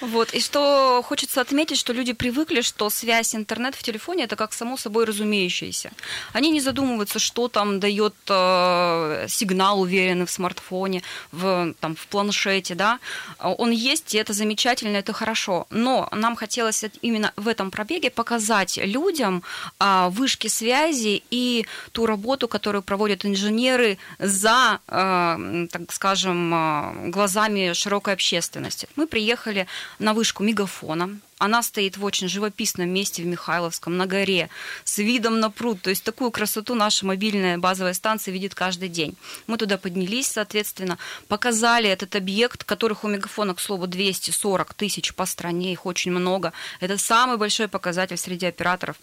Вот. 0.07 0.35
И 0.35 0.41
что 0.41 1.03
хочется 1.05 1.41
отметить, 1.41 1.79
что 1.79 1.93
люди 1.93 2.13
привыкли, 2.13 2.61
что 2.61 2.91
связь 2.91 3.35
интернет 3.35 3.75
в 3.75 3.83
телефоне 3.83 4.25
это 4.25 4.37
как 4.37 4.53
само 4.53 4.77
собой 4.77 5.05
разумеющееся. 5.05 5.91
Они 6.33 6.51
не 6.51 6.61
задумываются, 6.61 7.19
что 7.19 7.49
там 7.49 7.81
дает 7.81 8.15
э, 8.29 9.27
сигнал 9.29 9.81
уверенный 9.81 10.25
в 10.25 10.31
смартфоне, 10.31 11.03
в, 11.33 11.75
там, 11.81 11.97
в 11.97 12.07
планшете, 12.07 12.77
да. 12.77 13.01
Он 13.41 13.73
есть, 13.73 14.15
и 14.15 14.19
это 14.19 14.33
замечательно, 14.33 14.97
это 14.97 15.13
хорошо. 15.13 15.67
Но 15.71 16.09
нам 16.13 16.37
хотелось 16.37 16.85
именно 17.03 17.33
в 17.37 17.49
этом 17.49 17.73
пробеге 17.73 18.11
показать 18.11 18.77
людям 18.77 19.43
э, 19.81 20.09
вышки 20.11 20.47
связи 20.47 21.25
и 21.33 21.67
ту 21.91 22.07
работу, 22.07 22.47
которую 22.47 22.83
проводят 22.83 23.25
инженеры 23.25 23.99
за, 24.21 24.79
э, 24.87 25.67
так 25.73 25.93
скажем, 25.93 26.55
э, 26.55 27.11
глазами 27.11 27.73
широкой 27.73 28.15
общественности. 28.15 28.87
Мы 28.95 29.09
приехали 29.09 29.67
на 29.99 30.15
вышку 30.15 30.43
мегафона. 30.43 31.19
Она 31.39 31.63
стоит 31.63 31.99
в 31.99 32.05
очень 32.05 32.29
живописном 32.29 32.89
месте 32.89 33.23
в 33.23 33.27
Михайловском, 33.27 33.97
на 33.97 34.07
горе, 34.07 34.49
с 34.85 34.99
видом 34.99 35.39
на 35.39 35.51
пруд. 35.51 35.83
То 35.83 35.91
есть 35.91 36.03
такую 36.03 36.31
красоту 36.31 36.75
наша 36.75 37.05
мобильная 37.05 37.59
базовая 37.59 37.93
станция 37.93 38.33
видит 38.33 38.55
каждый 38.55 38.89
день. 38.89 39.17
Мы 39.47 39.59
туда 39.59 39.77
поднялись, 39.77 40.29
соответственно, 40.29 40.97
показали 41.29 41.91
этот 41.91 42.17
объект, 42.17 42.65
которых 42.65 43.05
у 43.05 43.09
мегафона, 43.09 43.55
к 43.55 43.61
слову, 43.61 43.87
240 43.87 44.73
тысяч 44.75 45.15
по 45.15 45.27
стране, 45.27 45.73
их 45.73 45.85
очень 45.85 46.11
много. 46.11 46.53
Это 46.81 46.97
самый 46.97 47.37
большой 47.37 47.69
показатель 47.69 48.17
среди 48.17 48.47
операторов 48.47 48.97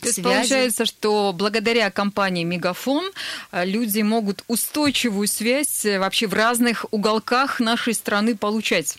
то 0.00 0.06
есть 0.06 0.14
связи. 0.20 0.36
получается, 0.36 0.86
что 0.86 1.32
благодаря 1.36 1.90
компании 1.90 2.44
Мегафон 2.44 3.10
люди 3.52 4.00
могут 4.02 4.44
устойчивую 4.46 5.26
связь 5.26 5.84
э, 5.84 5.98
вообще 5.98 6.28
в 6.28 6.34
разных 6.34 6.86
уголках 6.92 7.58
нашей 7.58 7.94
страны 7.94 8.36
получать. 8.36 8.98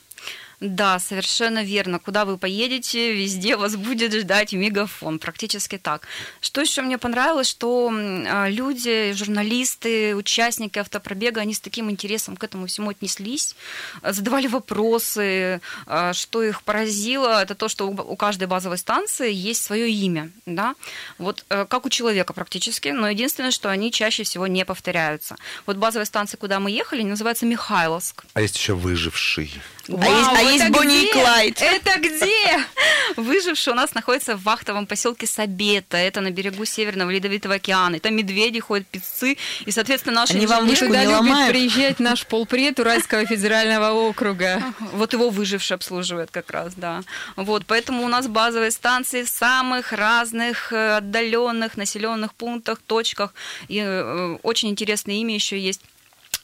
Да, 0.60 1.00
совершенно 1.00 1.64
верно. 1.64 2.00
Куда 2.00 2.26
вы 2.26 2.38
поедете, 2.38 3.14
везде 3.14 3.56
вас 3.56 3.78
будет 3.78 4.14
ждать 4.14 4.52
мегафон. 4.52 5.18
Практически 5.18 5.78
так. 5.78 6.06
Что 6.42 6.60
еще 6.60 6.82
мне 6.82 6.98
понравилось, 6.98 7.48
что 7.48 7.90
а, 7.92 8.50
люди, 8.50 9.14
журналисты, 9.14 10.16
участники 10.16 10.78
автопробега, 10.78 11.42
они 11.42 11.54
с 11.54 11.62
таким 11.62 11.90
интересом 11.90 12.36
к 12.36 12.44
этому 12.44 12.68
всему 12.68 12.90
отнеслись, 12.90 13.56
задавали 14.04 14.48
вопросы. 14.48 15.62
А, 15.86 16.12
что 16.14 16.44
их 16.44 16.64
поразило, 16.64 17.42
это 17.42 17.56
то, 17.56 17.70
что 17.70 17.88
у 17.88 18.16
каждой 18.18 18.48
базовой 18.48 18.78
станции 18.78 19.32
есть 19.32 19.64
свое 19.64 19.90
имя. 19.90 20.30
Да? 20.46 20.76
Вот 21.18 21.46
э, 21.50 21.66
как 21.70 21.86
у 21.86 21.90
человека 21.90 22.34
практически, 22.34 22.90
но 22.90 23.10
единственное, 23.10 23.52
что 23.52 23.70
они 23.70 23.92
чаще 23.92 24.24
всего 24.24 24.46
не 24.48 24.66
повторяются. 24.66 25.38
Вот 25.66 25.78
базовая 25.78 26.06
станция, 26.06 26.38
куда 26.38 26.60
мы 26.60 26.72
ехали, 26.72 27.04
называется 27.04 27.46
Михайловск. 27.46 28.26
А 28.34 28.42
есть 28.42 28.58
еще 28.58 28.74
выживший. 28.74 29.54
А 29.92 30.08
есть- 30.08 30.30
а 30.36 30.42
есть 30.42 30.64
это 30.66 30.74
Бонни 30.74 30.96
и 31.04 31.12
где? 31.12 31.14
Клайд. 31.14 31.62
Это 31.62 32.00
где? 32.00 32.66
Выживший 33.16 33.74
у 33.74 33.76
нас 33.76 33.94
находится 33.94 34.36
в 34.36 34.44
вахтовом 34.44 34.86
поселке 34.86 35.26
Сабета. 35.26 35.98
Это 35.98 36.22
на 36.22 36.32
берегу 36.32 36.66
Северного 36.66 37.10
Ледовитого 37.10 37.56
океана. 37.56 37.96
И 37.96 38.00
там 38.00 38.16
медведи 38.16 38.60
ходят, 38.60 38.88
певцы. 38.88 39.38
И, 39.66 39.72
соответственно, 39.72 40.16
наши 40.22 40.34
Они 40.34 40.46
вам 40.46 40.68
не 40.68 40.76
любит 40.76 41.08
ломают? 41.08 41.50
приезжать 41.52 42.00
наш 42.00 42.26
полпред 42.26 42.80
Уральского 42.80 43.26
федерального 43.26 43.92
округа. 43.92 44.62
Вот 44.94 45.14
его 45.14 45.30
выживший 45.30 45.76
обслуживает 45.76 46.30
как 46.32 46.52
раз, 46.52 46.74
да. 46.76 47.02
Вот, 47.36 47.64
поэтому 47.66 48.04
у 48.04 48.08
нас 48.08 48.28
базовые 48.28 48.72
станции 48.72 49.24
в 49.24 49.30
самых 49.30 49.92
разных 49.94 50.72
э, 50.74 50.98
отдаленных 50.98 51.78
населенных 51.78 52.34
пунктах, 52.34 52.80
точках. 52.86 53.34
И 53.68 53.80
э, 53.84 54.38
очень 54.44 54.70
интересное 54.70 55.16
имя 55.16 55.34
еще 55.36 55.60
есть. 55.60 55.82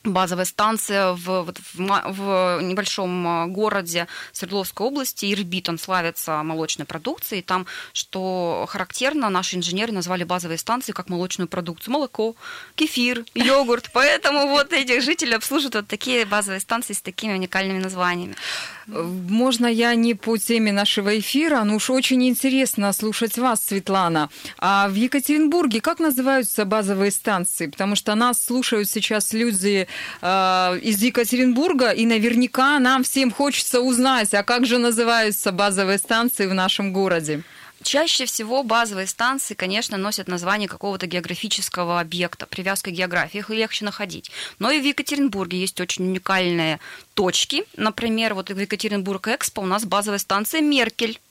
Базовая 0.06 0.46
станция 0.46 1.14
в, 1.14 1.44
вот 1.44 1.58
в, 1.74 1.78
в 1.78 2.62
небольшом 2.62 3.28
а, 3.28 3.48
городе 3.48 4.08
Свердловской 4.32 4.86
области, 4.86 5.34
Ирбит, 5.34 5.68
он 5.68 5.78
славится 5.78 6.44
молочной 6.44 6.86
продукцией. 6.86 7.42
Там, 7.42 7.66
что 7.92 8.66
характерно, 8.70 9.30
наши 9.30 9.56
инженеры 9.56 9.92
назвали 9.92 10.24
базовые 10.24 10.58
станции 10.58 10.92
как 10.92 11.10
молочную 11.10 11.48
продукцию. 11.48 11.94
Молоко, 11.94 12.36
кефир, 12.76 13.26
йогурт. 13.34 13.90
Поэтому 13.94 14.48
вот 14.48 14.74
этих 14.74 15.02
жителей 15.02 15.36
обслуживают 15.36 15.76
вот 15.76 15.88
такие 15.88 16.26
базовые 16.26 16.60
станции 16.60 16.94
с 16.94 17.02
такими 17.02 17.34
уникальными 17.34 17.80
названиями. 17.80 18.36
Можно 18.88 19.66
я 19.66 19.96
не 19.96 20.14
по 20.14 20.38
теме 20.38 20.72
нашего 20.72 21.18
эфира, 21.18 21.64
но 21.64 21.76
уж 21.76 21.90
очень 21.90 22.28
интересно 22.28 22.94
слушать 22.94 23.38
вас, 23.38 23.64
Светлана. 23.66 24.30
А 24.60 24.88
в 24.90 24.94
Екатеринбурге 24.94 25.82
как 25.82 26.00
называются 26.00 26.66
базовые 26.66 27.12
станции? 27.12 27.68
Потому 27.68 27.96
что 27.96 28.14
нас 28.16 28.44
слушают 28.44 28.90
сейчас 28.90 29.34
люди 29.34 29.88
э, 30.22 30.80
из 30.82 31.02
Екатеринбурга, 31.02 31.92
и 31.92 32.06
наверняка 32.06 32.80
нам 32.80 33.04
всем 33.04 33.32
хочется 33.32 33.82
узнать, 33.82 34.34
а 34.34 34.44
как 34.44 34.66
же 34.66 34.78
называются 34.78 35.52
базовые 35.52 35.98
станции 35.98 36.46
в 36.46 36.54
нашем 36.54 36.94
городе? 36.94 37.44
Чаще 37.86 38.26
всего 38.26 38.64
базовые 38.64 39.06
станции, 39.06 39.54
конечно, 39.54 39.96
носят 39.96 40.28
название 40.28 40.68
какого-то 40.68 41.06
географического 41.06 42.00
объекта, 42.00 42.48
привязка 42.48 42.90
к 42.90 42.96
географии, 42.96 43.38
их 43.38 43.52
легче 43.52 43.86
находить. 43.86 44.32
Но 44.58 44.72
и 44.72 44.82
в 44.82 44.84
Екатеринбурге 44.84 45.60
есть 45.60 45.80
очень 45.80 46.06
уникальные 46.06 46.80
точки. 47.14 47.64
Например, 47.78 48.34
вот 48.34 48.50
в 48.50 48.60
Екатеринбург 48.60 49.28
Экспо 49.28 49.62
у 49.62 49.68
нас 49.68 49.86
базовая 49.86 50.18
станция 50.18 50.62
Меркель, 50.62 51.22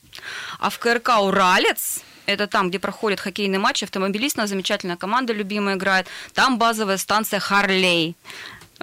а 0.60 0.70
в 0.70 0.78
КРК 0.78 1.18
Уралец 1.22 2.02
это 2.26 2.46
там, 2.46 2.68
где 2.68 2.78
проходят 2.78 3.18
хоккейные 3.18 3.58
матчи, 3.58 3.82
автомобилист, 3.82 4.38
у 4.38 4.42
нас 4.42 4.50
замечательная 4.50 4.96
команда 4.96 5.32
любимая 5.32 5.74
играет. 5.74 6.06
Там 6.34 6.58
базовая 6.58 6.98
станция 6.98 7.40
Харлей. 7.40 8.14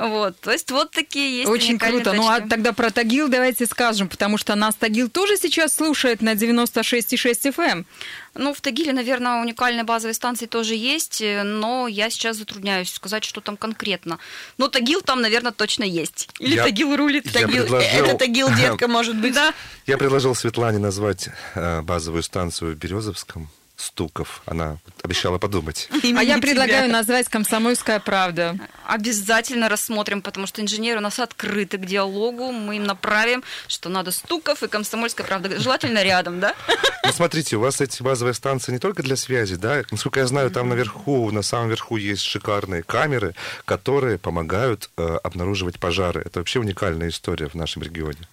Вот, 0.02 0.40
то 0.40 0.52
есть 0.52 0.72
вот 0.72 0.90
такие 0.90 1.38
есть 1.40 1.50
Очень 1.50 1.78
круто. 1.78 2.14
Ну 2.14 2.28
а 2.28 2.38
точки. 2.38 2.50
тогда 2.50 2.74
про 2.74 2.90
Тагил 2.90 3.28
давайте 3.30 3.68
скажем, 3.68 4.10
потому 4.10 4.38
что 4.40 4.56
нас 4.56 4.74
Тагил 4.74 5.10
тоже 5.10 5.38
сейчас 5.38 5.76
слушает 5.76 6.22
на 6.24 6.34
96,6 6.34 7.54
FM. 7.54 7.86
Ну, 8.34 8.54
в 8.54 8.62
Тагиле, 8.62 8.94
наверное, 8.94 9.42
уникальные 9.42 9.84
базовые 9.84 10.14
станции 10.16 10.46
тоже 10.48 10.74
есть, 10.76 11.22
э, 11.22 11.44
но 11.44 11.88
я 11.88 12.10
сейчас 12.10 12.38
затрудняюсь 12.38 12.90
сказать, 12.92 13.24
что 13.24 13.42
там 13.42 13.58
конкретно. 13.58 14.18
Но 14.58 14.70
Тагил 14.70 15.02
там, 15.02 15.22
наверное, 15.22 15.52
точно 15.52 15.84
есть. 15.84 16.30
Или 16.40 16.56
Я- 16.56 16.64
Тагил 16.64 16.96
рулит. 16.96 17.26
я 17.26 17.32
Тагил- 17.42 17.66
предложил- 17.66 18.06
Это 18.06 18.18
Тагил 18.18 18.50
детка, 18.56 18.88
может 18.88 19.16
быть. 19.18 19.34
Да. 19.36 19.54
Я 19.86 19.98
предложил 19.98 20.34
Светлане 20.34 20.80
назвать 20.80 21.30
э, 21.56 21.82
базовую 21.82 22.24
станцию 22.24 22.74
в 22.74 22.78
Березовском 22.78 23.50
Стуков. 23.82 24.42
Она 24.46 24.78
обещала 25.04 25.38
подумать. 25.38 25.90
А 25.92 25.98
Имени 25.98 26.26
я 26.26 26.36
тебя. 26.36 26.42
предлагаю 26.42 26.92
назвать 26.92 27.28
«Комсомольская 27.30 28.00
правда». 28.00 28.58
Обязательно 28.86 29.70
рассмотрим, 29.70 30.22
потому 30.22 30.48
что 30.48 30.62
инженеры 30.62 31.00
у 31.00 31.02
нас 31.02 31.20
открыты 31.20 31.78
к 31.78 31.86
диалогу. 31.86 32.52
Мы 32.52 32.78
им 32.78 32.84
направим, 32.84 33.44
что 33.68 33.90
надо 33.90 34.12
стуков 34.12 34.64
и 34.64 34.68
комсомольская 34.68 35.26
правда. 35.26 35.60
Желательно 35.60 36.04
рядом, 36.04 36.40
да? 36.40 36.56
Ну, 37.04 37.12
смотрите, 37.12 37.58
у 37.58 37.62
вас 37.62 37.82
эти 37.82 38.04
базовые 38.04 38.34
станции 38.34 38.72
не 38.72 38.80
только 38.80 39.02
для 39.02 39.16
связи, 39.16 39.56
да? 39.56 39.84
Насколько 39.92 40.20
я 40.20 40.28
знаю, 40.28 40.52
там 40.52 40.70
наверху, 40.70 41.32
на 41.32 41.42
самом 41.42 41.70
верху 41.70 41.98
есть 41.98 42.22
шикарные 42.22 42.84
камеры, 42.84 43.34
которые 43.66 44.18
помогают 44.18 44.90
э, 44.98 45.18
обнаруживать 45.24 45.80
пожары. 45.80 46.22
Это 46.22 46.40
вообще 46.40 46.60
уникальная 46.60 47.10
история 47.10 47.48
в 47.48 47.56
нашем 47.56 47.82
регионе. 47.82 48.28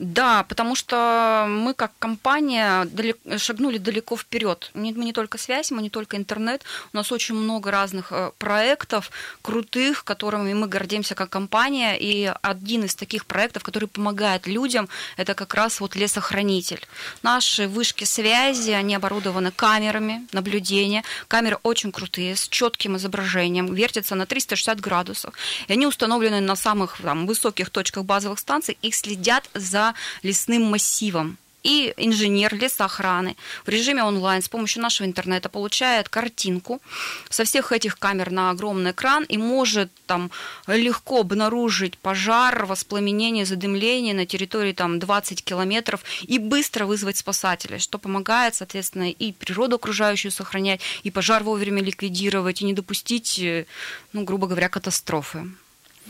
Да, 0.00 0.44
потому 0.44 0.74
что 0.74 1.44
мы 1.46 1.74
как 1.74 1.92
компания 1.98 2.86
далек- 2.86 3.38
шагнули 3.38 3.76
далеко 3.76 4.16
вперед. 4.16 4.70
Мы 4.72 4.92
не 4.92 5.12
только 5.12 5.36
связь, 5.36 5.70
мы 5.70 5.82
не 5.82 5.90
только 5.90 6.16
интернет. 6.16 6.64
У 6.94 6.96
нас 6.96 7.12
очень 7.12 7.34
много 7.34 7.70
разных 7.70 8.10
э, 8.10 8.30
проектов 8.38 9.10
крутых, 9.42 10.04
которыми 10.04 10.54
мы 10.54 10.68
гордимся 10.68 11.14
как 11.14 11.28
компания. 11.28 11.98
И 12.00 12.32
один 12.40 12.84
из 12.84 12.94
таких 12.94 13.26
проектов, 13.26 13.62
который 13.62 13.88
помогает 13.88 14.46
людям, 14.46 14.88
это 15.18 15.34
как 15.34 15.52
раз 15.52 15.80
вот 15.80 15.94
лесохранитель. 15.96 16.80
Наши 17.22 17.68
вышки 17.68 18.04
связи, 18.04 18.70
они 18.70 18.94
оборудованы 18.94 19.50
камерами 19.50 20.26
наблюдения. 20.32 21.04
Камеры 21.28 21.58
очень 21.62 21.92
крутые, 21.92 22.36
с 22.36 22.48
четким 22.48 22.96
изображением, 22.96 23.74
вертятся 23.74 24.14
на 24.14 24.24
360 24.24 24.80
градусов. 24.80 25.34
И 25.68 25.72
они 25.74 25.86
установлены 25.86 26.40
на 26.40 26.56
самых 26.56 26.96
там, 27.02 27.26
высоких 27.26 27.68
точках 27.68 28.04
базовых 28.04 28.38
станций 28.38 28.78
и 28.80 28.90
следят 28.92 29.50
за 29.52 29.89
лесным 30.22 30.62
массивом. 30.64 31.38
И 31.62 31.92
инженер 31.98 32.54
лесоохраны 32.54 33.36
в 33.66 33.68
режиме 33.68 34.02
онлайн 34.02 34.40
с 34.40 34.48
помощью 34.48 34.82
нашего 34.82 35.06
интернета 35.06 35.50
получает 35.50 36.08
картинку 36.08 36.80
со 37.28 37.44
всех 37.44 37.72
этих 37.72 37.98
камер 37.98 38.30
на 38.30 38.50
огромный 38.50 38.92
экран 38.92 39.24
и 39.24 39.36
может 39.36 39.90
там 40.06 40.30
легко 40.66 41.20
обнаружить 41.20 41.98
пожар, 41.98 42.64
воспламенение, 42.64 43.44
задымление 43.44 44.14
на 44.14 44.24
территории 44.24 44.72
там 44.72 44.98
20 44.98 45.44
километров 45.44 46.02
и 46.22 46.38
быстро 46.38 46.86
вызвать 46.86 47.18
спасателей, 47.18 47.78
что 47.78 47.98
помогает, 47.98 48.54
соответственно, 48.54 49.10
и 49.10 49.32
природу 49.32 49.76
окружающую 49.76 50.32
сохранять, 50.32 50.80
и 51.02 51.10
пожар 51.10 51.42
вовремя 51.42 51.82
ликвидировать, 51.82 52.62
и 52.62 52.64
не 52.64 52.72
допустить, 52.72 53.38
э, 53.38 53.66
ну, 54.14 54.24
грубо 54.24 54.46
говоря, 54.46 54.70
катастрофы. 54.70 55.46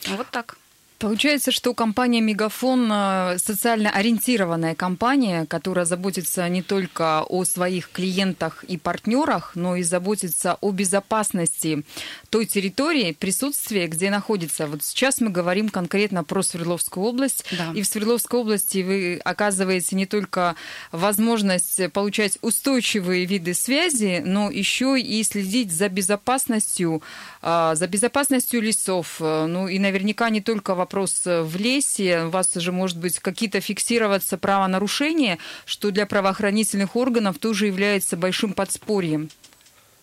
Вот 0.07 0.29
так. 0.31 0.60
Получается, 1.01 1.51
что 1.51 1.73
компания 1.73 2.21
«Мегафон» 2.21 2.87
э, 2.93 3.39
социально 3.39 3.89
ориентированная 3.89 4.75
компания, 4.75 5.47
которая 5.47 5.87
заботится 5.87 6.47
не 6.51 6.61
только 6.61 7.23
о 7.23 7.45
своих 7.45 7.91
клиентах 7.91 8.65
и 8.65 8.77
партнерах, 8.77 9.53
но 9.55 9.77
и 9.77 9.83
заботится 9.83 10.59
о 10.61 10.73
безопасности 10.73 11.85
той 12.29 12.45
территории, 12.45 13.13
присутствия, 13.13 13.87
где 13.87 14.11
находится. 14.11 14.67
Вот 14.67 14.83
сейчас 14.83 15.23
мы 15.23 15.31
говорим 15.31 15.71
конкретно 15.71 16.23
про 16.23 16.43
Свердловскую 16.43 17.07
область. 17.07 17.47
Да. 17.51 17.73
И 17.75 17.81
в 17.81 17.87
Свердловской 17.87 18.39
области 18.39 18.83
вы 18.83 19.23
оказываете 19.25 19.97
не 19.97 20.05
только 20.05 20.55
возможность 20.93 21.91
получать 21.93 22.37
устойчивые 22.43 23.25
виды 23.25 23.55
связи, 23.55 24.23
но 24.23 24.51
еще 24.51 25.01
и 25.01 25.25
следить 25.25 25.73
за 25.73 25.89
безопасностью, 25.89 27.03
а, 27.41 27.75
за 27.75 27.87
безопасностью 27.87 28.61
лесов. 28.61 29.17
Э, 29.21 29.47
Ну 29.47 29.67
и 29.67 29.79
наверняка 29.79 30.29
не 30.29 30.43
только 30.43 30.75
вопрос 30.91 31.23
э, 31.25 31.43
в 31.43 31.57
лесе, 31.57 32.25
у 32.25 32.31
вас 32.31 32.53
же 32.53 32.73
может 32.73 32.99
быть 32.99 33.21
какие-то 33.21 33.61
фиксироваться 33.61 34.37
правонарушения, 34.39 35.39
что 35.65 35.93
для 35.93 36.05
правоохранительных 36.05 36.97
органов 36.97 37.39
тоже 37.39 37.67
является 37.67 38.17
большим 38.17 38.55
подспорьем. 38.55 39.31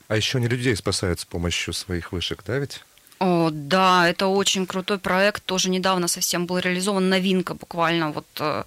А 0.07 0.15
еще 0.15 0.39
не 0.39 0.47
людей 0.47 0.75
спасают 0.77 1.19
с 1.19 1.25
помощью 1.25 1.73
своих 1.73 2.13
вышек, 2.13 2.41
да 2.47 2.57
ведь? 2.57 2.83
О, 3.19 3.49
да, 3.51 4.07
это 4.07 4.27
очень 4.27 4.67
крутой 4.67 4.99
проект, 4.99 5.43
тоже 5.43 5.71
недавно 5.71 6.07
совсем 6.07 6.45
был 6.45 6.59
реализован, 6.59 7.09
новинка 7.09 7.55
буквально, 7.55 8.11
вот 8.11 8.27
э, 8.39 8.63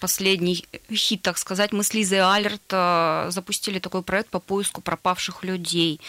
последний 0.00 0.66
хит, 0.90 1.22
так 1.22 1.38
сказать. 1.38 1.72
Мы 1.72 1.84
с 1.84 1.94
Лизой 1.94 2.20
Алерт 2.20 2.62
э, 2.70 3.28
запустили 3.30 3.78
такой 3.78 4.02
проект 4.02 4.28
по 4.30 4.40
поиску 4.40 4.80
пропавших 4.80 5.44
людей. 5.44 6.00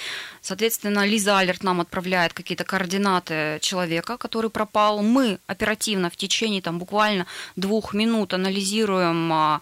Соответственно, 0.41 1.05
Лиза 1.05 1.37
Алерт 1.37 1.63
нам 1.63 1.81
отправляет 1.81 2.33
какие-то 2.33 2.63
координаты 2.63 3.59
человека, 3.61 4.17
который 4.17 4.49
пропал. 4.49 5.03
Мы 5.03 5.37
оперативно 5.45 6.09
в 6.09 6.15
течение 6.15 6.63
там 6.63 6.79
буквально 6.79 7.27
двух 7.55 7.93
минут 7.93 8.33
анализируем 8.33 9.31
а, 9.31 9.61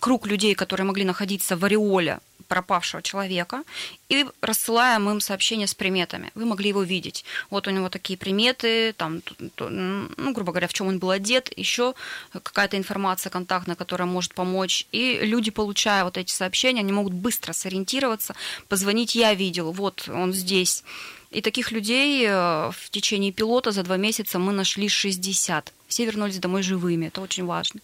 круг 0.00 0.26
людей, 0.26 0.54
которые 0.54 0.86
могли 0.86 1.04
находиться 1.04 1.56
в 1.56 1.64
ореоле 1.64 2.20
пропавшего 2.48 3.02
человека 3.02 3.62
и 4.08 4.26
рассылаем 4.40 5.08
им 5.10 5.20
сообщение 5.20 5.66
с 5.66 5.74
приметами. 5.74 6.30
Вы 6.34 6.44
могли 6.44 6.68
его 6.68 6.82
видеть. 6.82 7.24
Вот 7.50 7.66
у 7.66 7.70
него 7.70 7.88
такие 7.88 8.18
приметы, 8.18 8.94
там, 8.96 9.22
ну, 9.58 10.32
грубо 10.32 10.52
говоря, 10.52 10.68
в 10.68 10.72
чем 10.72 10.88
он 10.88 10.98
был 10.98 11.10
одет, 11.10 11.52
еще 11.56 11.94
какая-то 12.32 12.76
информация 12.76 13.30
контактная, 13.30 13.76
которая 13.76 14.06
может 14.06 14.34
помочь. 14.34 14.86
И 14.92 15.18
люди, 15.22 15.50
получая 15.50 16.04
вот 16.04 16.16
эти 16.16 16.32
сообщения, 16.32 16.80
они 16.80 16.92
могут 16.92 17.12
быстро 17.12 17.52
сориентироваться, 17.52 18.34
позвонить, 18.68 19.14
я 19.14 19.34
видел, 19.34 19.72
вот 19.72 20.08
он 20.08 20.32
здесь. 20.32 20.84
И 21.30 21.40
таких 21.40 21.72
людей 21.72 22.24
э, 22.26 22.70
в 22.70 22.90
течение 22.90 23.32
пилота 23.32 23.72
за 23.72 23.82
два 23.82 23.96
месяца 23.96 24.38
мы 24.38 24.52
нашли 24.52 24.88
60. 24.88 25.72
Все 25.88 26.04
вернулись 26.04 26.38
домой 26.38 26.62
живыми. 26.62 27.06
Это 27.06 27.20
очень 27.20 27.44
важно. 27.44 27.80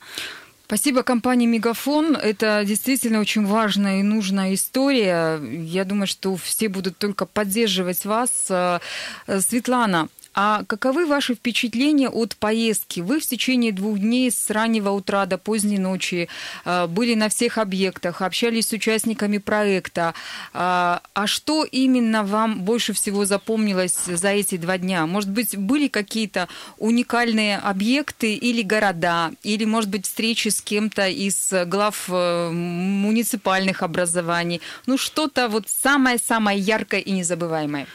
Спасибо 0.74 1.02
компании 1.02 1.46
«Мегафон». 1.46 2.16
Это 2.16 2.64
действительно 2.66 3.20
очень 3.20 3.44
важная 3.44 4.00
и 4.00 4.02
нужная 4.02 4.54
история. 4.54 5.38
Я 5.38 5.84
думаю, 5.84 6.06
что 6.06 6.34
все 6.36 6.70
будут 6.70 6.96
только 6.96 7.26
поддерживать 7.26 8.06
вас. 8.06 8.46
Э, 8.48 8.78
Светлана, 9.26 10.08
А 10.34 10.64
каковы 10.66 11.06
ваши 11.06 11.34
впечатления 11.34 12.08
от 12.08 12.36
поездки? 12.36 13.00
Вы 13.00 13.20
в 13.20 13.26
течение 13.26 13.72
двух 13.72 13.98
дней 13.98 14.30
с 14.30 14.48
раннего 14.50 14.90
утра 14.90 15.26
до 15.26 15.36
поздней 15.36 15.78
ночи 15.78 16.28
э, 16.64 16.86
были 16.86 17.14
на 17.14 17.28
всех 17.28 17.58
объектах, 17.58 18.22
общались 18.22 18.68
с 18.68 18.72
участниками 18.72 19.38
проекта. 19.38 20.14
А, 20.54 21.02
а 21.12 21.26
что 21.26 21.64
именно 21.64 22.24
вам 22.24 22.62
больше 22.62 22.94
всего 22.94 23.26
запомнилось 23.26 23.98
за 24.06 24.28
эти 24.28 24.56
два 24.56 24.78
дня? 24.78 25.06
Может 25.06 25.30
быть, 25.30 25.56
были 25.56 25.88
какие-то 25.88 26.48
уникальные 26.78 27.58
объекты 27.58 28.34
или 28.34 28.62
города, 28.62 29.32
или, 29.42 29.66
может 29.66 29.90
быть, 29.90 30.06
встречи 30.06 30.48
с 30.48 30.62
кем-то 30.62 31.08
из 31.08 31.52
глав 31.66 32.08
э, 32.08 32.50
муниципальных 32.50 33.82
образований? 33.82 34.62
Ну, 34.86 34.96
что-то 34.96 35.48
вот 35.48 35.68
самое-самое 35.68 36.58
яркое 36.58 37.00
и 37.00 37.10
незабываемое. 37.10 37.86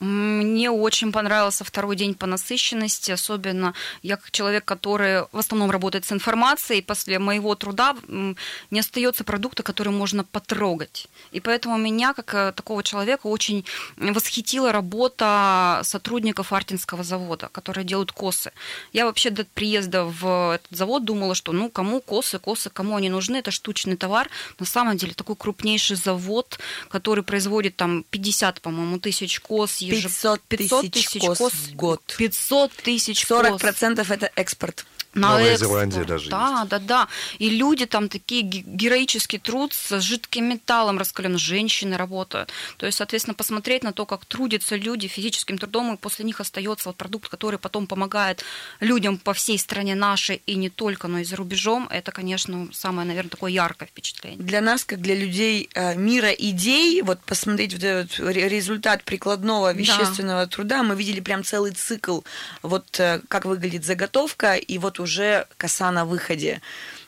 Мне 0.00 0.70
очень 0.70 1.10
понравился 1.10 1.64
второй 1.64 1.96
день 1.96 2.14
по 2.14 2.26
насыщенности, 2.26 3.10
особенно 3.10 3.74
я 4.02 4.16
как 4.16 4.30
человек, 4.30 4.64
который 4.64 5.22
в 5.32 5.38
основном 5.38 5.72
работает 5.72 6.04
с 6.04 6.12
информацией, 6.12 6.82
после 6.82 7.18
моего 7.18 7.56
труда 7.56 7.96
не 8.06 8.78
остается 8.78 9.24
продукта, 9.24 9.64
который 9.64 9.92
можно 9.92 10.22
потрогать. 10.22 11.08
И 11.32 11.40
поэтому 11.40 11.76
меня, 11.78 12.14
как 12.14 12.32
э, 12.34 12.52
такого 12.52 12.84
человека, 12.84 13.26
очень 13.26 13.64
восхитила 13.96 14.70
работа 14.70 15.80
сотрудников 15.82 16.52
Артинского 16.52 17.02
завода, 17.02 17.48
которые 17.50 17.84
делают 17.84 18.12
косы. 18.12 18.52
Я 18.92 19.04
вообще 19.04 19.30
до 19.30 19.44
приезда 19.44 20.04
в 20.04 20.54
этот 20.54 20.76
завод 20.78 21.04
думала, 21.04 21.34
что 21.34 21.50
ну 21.50 21.70
кому 21.70 22.00
косы, 22.00 22.38
косы, 22.38 22.70
кому 22.70 22.94
они 22.94 23.10
нужны, 23.10 23.38
это 23.38 23.50
штучный 23.50 23.96
товар. 23.96 24.30
На 24.60 24.66
самом 24.66 24.96
деле 24.96 25.14
такой 25.14 25.34
крупнейший 25.34 25.96
завод, 25.96 26.60
который 26.88 27.24
производит 27.24 27.74
там 27.74 28.04
50, 28.10 28.60
по-моему, 28.60 29.00
тысяч 29.00 29.40
кос, 29.40 29.78
500, 29.90 30.40
500 30.42 30.90
тысяч 30.90 31.20
кос, 31.20 31.38
кос 31.38 31.52
в 31.52 31.74
год. 31.74 32.02
500 32.16 32.72
тысяч 32.72 33.24
40 33.26 33.60
процентов 33.60 34.10
это 34.10 34.30
экспорт. 34.36 34.86
На 35.14 35.30
Новая 35.30 35.52
экспорт. 35.52 35.70
Зеландия 35.70 36.04
даже 36.04 36.30
Да, 36.30 36.58
есть. 36.60 36.70
да, 36.70 36.78
да. 36.78 37.08
И 37.38 37.50
люди 37.50 37.86
там 37.86 38.08
такие 38.08 38.42
героический 38.42 39.38
труд 39.38 39.72
с 39.72 40.00
жидким 40.00 40.48
металлом 40.50 40.98
раскаленным, 40.98 41.38
женщины 41.38 41.96
работают. 41.96 42.52
То 42.76 42.86
есть, 42.86 42.98
соответственно, 42.98 43.34
посмотреть 43.34 43.82
на 43.82 43.92
то, 43.92 44.06
как 44.06 44.24
трудятся 44.26 44.76
люди 44.76 45.08
физическим 45.08 45.58
трудом, 45.58 45.94
и 45.94 45.96
после 45.96 46.24
них 46.24 46.40
остается 46.40 46.88
вот 46.90 46.96
продукт, 46.96 47.28
который 47.28 47.58
потом 47.58 47.86
помогает 47.86 48.44
людям 48.80 49.18
по 49.18 49.32
всей 49.32 49.58
стране 49.58 49.94
нашей, 49.94 50.42
и 50.46 50.54
не 50.56 50.70
только, 50.70 51.08
но 51.08 51.18
и 51.18 51.24
за 51.24 51.36
рубежом, 51.36 51.88
это, 51.90 52.12
конечно, 52.12 52.68
самое, 52.72 53.08
наверное, 53.08 53.30
такое 53.30 53.50
яркое 53.50 53.88
впечатление. 53.88 54.38
Для 54.38 54.60
нас, 54.60 54.84
как 54.84 55.00
для 55.00 55.14
людей 55.14 55.68
э, 55.74 55.96
мира 55.96 56.30
идей, 56.30 57.02
вот 57.02 57.20
посмотреть 57.20 57.72
вот 57.72 57.82
этот 57.82 58.18
результат 58.18 59.02
прикладного 59.04 59.72
вещественного 59.72 60.44
да. 60.44 60.46
труда, 60.46 60.82
мы 60.82 60.94
видели 60.94 61.20
прям 61.20 61.44
целый 61.44 61.72
цикл, 61.72 62.20
вот 62.62 63.00
э, 63.00 63.20
как 63.28 63.46
выглядит 63.46 63.84
заготовка, 63.84 64.54
и 64.54 64.78
вот 64.78 65.00
уже 65.00 65.07
коса 65.56 65.90
на 65.90 66.04
выходе. 66.04 66.60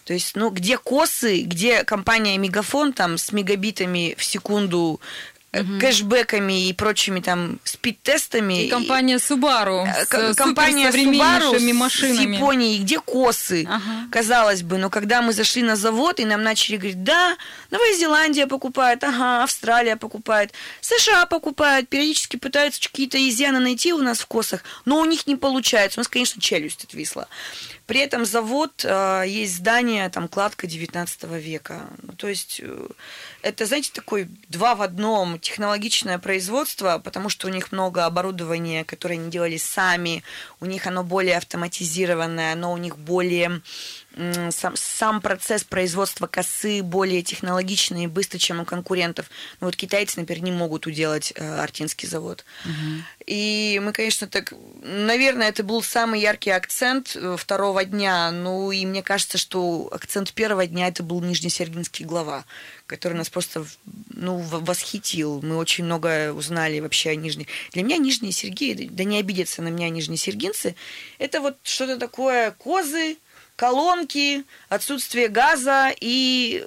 То 0.04 0.14
есть, 0.14 0.34
ну, 0.34 0.50
где 0.50 0.76
косы, 0.76 1.42
где 1.42 1.84
компания 1.84 2.36
Мегафон 2.38 2.92
там 2.92 3.16
с 3.16 3.32
мегабитами 3.32 4.14
в 4.18 4.24
секунду 4.24 5.00
угу. 5.52 5.78
кэшбэками 5.80 6.68
и 6.68 6.72
прочими 6.72 7.20
там 7.20 7.58
спид-тестами. 7.64 8.66
И 8.66 8.68
компания 8.68 9.16
Subaru 9.16 9.86
с 10.04 10.36
компания 10.36 10.90
Subaru 10.90 11.72
машинами. 11.72 12.16
с 12.16 12.20
Японией, 12.20 12.82
где 12.82 12.98
косы, 13.00 13.66
ага. 13.68 14.08
казалось 14.10 14.62
бы. 14.62 14.78
Но 14.78 14.90
когда 14.90 15.22
мы 15.22 15.32
зашли 15.32 15.62
на 15.62 15.76
завод, 15.76 16.20
и 16.20 16.24
нам 16.24 16.42
начали 16.42 16.76
говорить, 16.76 17.02
да, 17.02 17.36
Новая 17.70 17.94
Зеландия 17.94 18.46
покупает, 18.46 19.04
ага, 19.04 19.42
Австралия 19.42 19.96
покупает, 19.96 20.52
США 20.80 21.26
покупает, 21.26 21.88
периодически 21.88 22.36
пытаются 22.36 22.80
какие-то 22.80 23.18
изъяны 23.28 23.60
найти 23.60 23.92
у 23.92 23.98
нас 23.98 24.20
в 24.20 24.26
косах, 24.26 24.62
но 24.84 25.00
у 25.00 25.04
них 25.04 25.26
не 25.26 25.36
получается. 25.36 25.98
У 25.98 26.00
нас, 26.00 26.08
конечно, 26.08 26.40
челюсть 26.40 26.84
отвисла. 26.84 27.28
При 27.90 27.98
этом 27.98 28.24
завод, 28.24 28.84
э, 28.84 29.24
есть 29.26 29.56
здание, 29.56 30.08
там, 30.10 30.28
кладка 30.28 30.68
19 30.68 31.24
века. 31.24 31.88
Ну, 32.02 32.12
то 32.12 32.28
есть 32.28 32.60
э, 32.62 32.86
это, 33.42 33.66
знаете, 33.66 33.90
такой 33.92 34.28
два 34.48 34.76
в 34.76 34.82
одном 34.82 35.40
технологичное 35.40 36.20
производство, 36.20 37.00
потому 37.02 37.28
что 37.28 37.48
у 37.48 37.50
них 37.50 37.72
много 37.72 38.06
оборудования, 38.06 38.84
которое 38.84 39.16
они 39.16 39.28
делали 39.28 39.56
сами, 39.56 40.22
у 40.60 40.66
них 40.66 40.86
оно 40.86 41.02
более 41.02 41.36
автоматизированное, 41.36 42.52
оно 42.52 42.72
у 42.72 42.76
них 42.76 42.96
более 42.96 43.60
сам, 44.50 44.74
сам 44.76 45.20
процесс 45.20 45.64
производства 45.64 46.26
косы 46.26 46.82
более 46.82 47.22
технологичный 47.22 48.04
и 48.04 48.06
быстрый, 48.08 48.38
чем 48.38 48.60
у 48.60 48.64
конкурентов. 48.64 49.30
Ну, 49.60 49.66
вот 49.66 49.76
китайцы, 49.76 50.18
например, 50.18 50.42
не 50.42 50.52
могут 50.52 50.86
уделать 50.86 51.32
э, 51.36 51.60
Артинский 51.60 52.08
завод. 52.08 52.44
Угу. 52.64 53.02
И 53.26 53.80
мы, 53.82 53.92
конечно, 53.92 54.26
так... 54.26 54.52
Наверное, 54.82 55.48
это 55.48 55.62
был 55.62 55.82
самый 55.82 56.20
яркий 56.20 56.50
акцент 56.50 57.14
э, 57.14 57.36
второго 57.38 57.84
дня. 57.84 58.30
Ну, 58.32 58.72
и 58.72 58.84
мне 58.84 59.02
кажется, 59.02 59.38
что 59.38 59.88
акцент 59.92 60.32
первого 60.32 60.66
дня 60.66 60.88
это 60.88 61.02
был 61.02 61.20
Нижнесергинский 61.20 62.04
глава, 62.04 62.44
который 62.86 63.14
нас 63.14 63.30
просто 63.30 63.64
ну, 64.12 64.38
восхитил. 64.38 65.40
Мы 65.42 65.56
очень 65.56 65.84
много 65.84 66.32
узнали 66.32 66.80
вообще 66.80 67.10
о 67.10 67.14
Нижней. 67.14 67.46
Для 67.72 67.84
меня 67.84 67.96
Нижние 67.96 68.32
Сергии, 68.32 68.88
да 68.90 69.04
не 69.04 69.18
обидятся 69.18 69.62
на 69.62 69.68
меня 69.68 69.88
Нижние 69.88 70.18
Сергинцы, 70.18 70.74
это 71.18 71.40
вот 71.40 71.56
что-то 71.62 71.96
такое 71.96 72.50
козы, 72.52 73.16
колонки, 73.60 74.44
отсутствие 74.70 75.28
газа 75.28 75.92
и... 76.00 76.64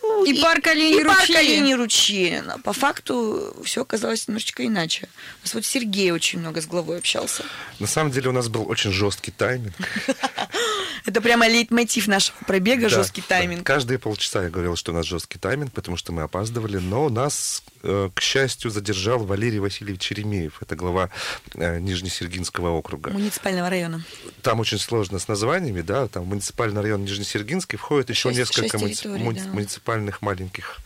Ну, 0.00 0.24
и, 0.24 0.30
и 0.30 0.40
парк 0.40 0.64
оленей 0.68 1.02
ручьи. 1.02 1.16
парк 1.16 1.30
оленей 1.30 1.74
ручьи. 1.74 2.42
По 2.62 2.72
факту 2.72 3.52
все 3.64 3.82
оказалось 3.82 4.28
немножечко 4.28 4.64
иначе. 4.64 5.08
У 5.40 5.46
нас 5.46 5.54
вот 5.54 5.64
Сергей 5.64 6.12
очень 6.12 6.38
много 6.38 6.60
с 6.60 6.66
главой 6.66 6.98
общался. 6.98 7.42
На 7.80 7.88
самом 7.88 8.12
деле 8.12 8.28
у 8.28 8.32
нас 8.32 8.48
был 8.48 8.70
очень 8.70 8.92
жесткий 8.92 9.32
тайминг. 9.32 9.74
Это 11.06 11.20
прямо 11.20 11.46
лейтмотив 11.46 12.06
нашего 12.08 12.36
пробега, 12.46 12.88
жесткий 12.88 13.20
тайминг. 13.20 13.66
Каждые 13.66 13.98
полчаса 13.98 14.44
я 14.44 14.48
говорил, 14.50 14.74
что 14.74 14.92
у 14.92 14.94
нас 14.94 15.04
жесткий 15.04 15.38
тайминг, 15.38 15.72
потому 15.72 15.98
что 15.98 16.12
мы 16.12 16.22
опаздывали, 16.22 16.78
но 16.78 17.10
нас, 17.10 17.62
э, 17.82 18.08
к 18.14 18.20
счастью, 18.22 18.70
задержал 18.70 19.18
Валерий 19.18 19.58
Васильевич 19.58 20.00
Черемеев. 20.00 20.62
Это 20.62 20.76
глава 20.76 21.10
э, 21.54 21.78
Нижнесергинского 21.78 22.70
округа. 22.70 23.10
Муниципального 23.10 23.68
района. 23.68 24.02
Там 24.40 24.60
очень 24.60 24.78
сложно 24.78 25.18
с 25.18 25.28
названиями, 25.28 25.82
да, 25.82 26.08
там 26.08 26.24
муниципальный 26.24 26.80
район 26.80 27.04
Нижнесергинский, 27.04 27.76
входит 27.76 28.08
еще 28.08 28.30
6, 28.30 28.38
несколько 28.38 28.78
6 28.78 29.04
муни- 29.06 29.44
да. 29.44 29.50
муниципальных 29.50 30.22
маленьких. 30.22 30.78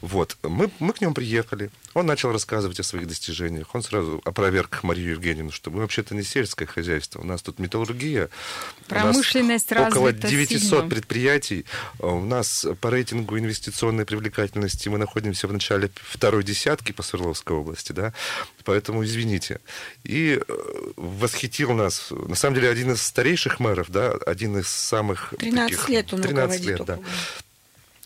Вот. 0.00 0.38
Мы, 0.42 0.70
мы 0.78 0.94
к 0.94 1.02
нему 1.02 1.12
приехали. 1.12 1.70
Он 1.92 2.06
начал 2.06 2.32
рассказывать 2.32 2.80
о 2.80 2.82
своих 2.82 3.06
достижениях. 3.06 3.74
Он 3.74 3.82
сразу 3.82 4.22
опроверг 4.24 4.82
Марию 4.82 5.12
Евгеньевну, 5.12 5.52
что 5.52 5.70
мы 5.70 5.80
вообще-то 5.80 6.14
не 6.14 6.22
сельское 6.22 6.66
хозяйство. 6.66 7.20
У 7.20 7.24
нас 7.24 7.42
тут 7.42 7.58
металлургия. 7.58 8.30
Промышленность 8.88 9.65
Около 9.70 10.12
900 10.12 10.60
сильно. 10.60 10.88
предприятий. 10.88 11.64
У 11.98 12.20
нас 12.20 12.66
по 12.80 12.90
рейтингу 12.90 13.38
инвестиционной 13.38 14.04
привлекательности 14.04 14.88
мы 14.88 14.98
находимся 14.98 15.48
в 15.48 15.52
начале 15.52 15.90
второй 16.02 16.44
десятки 16.44 16.92
по 16.92 17.02
Свердловской 17.02 17.56
области. 17.56 17.92
Да? 17.92 18.12
Поэтому 18.64 19.04
извините. 19.04 19.60
И 20.04 20.40
э, 20.46 20.52
восхитил 20.96 21.72
нас, 21.72 22.08
на 22.10 22.34
самом 22.34 22.56
деле, 22.56 22.70
один 22.70 22.92
из 22.92 23.02
старейших 23.02 23.60
мэров, 23.60 23.90
да, 23.90 24.12
один 24.26 24.58
из 24.58 24.68
самых 24.68 25.34
13 25.38 25.76
таких, 25.76 25.88
лет 25.88 26.12
он 26.12 26.22
13 26.22 26.64
лет, 26.64 26.84
да. 26.84 26.98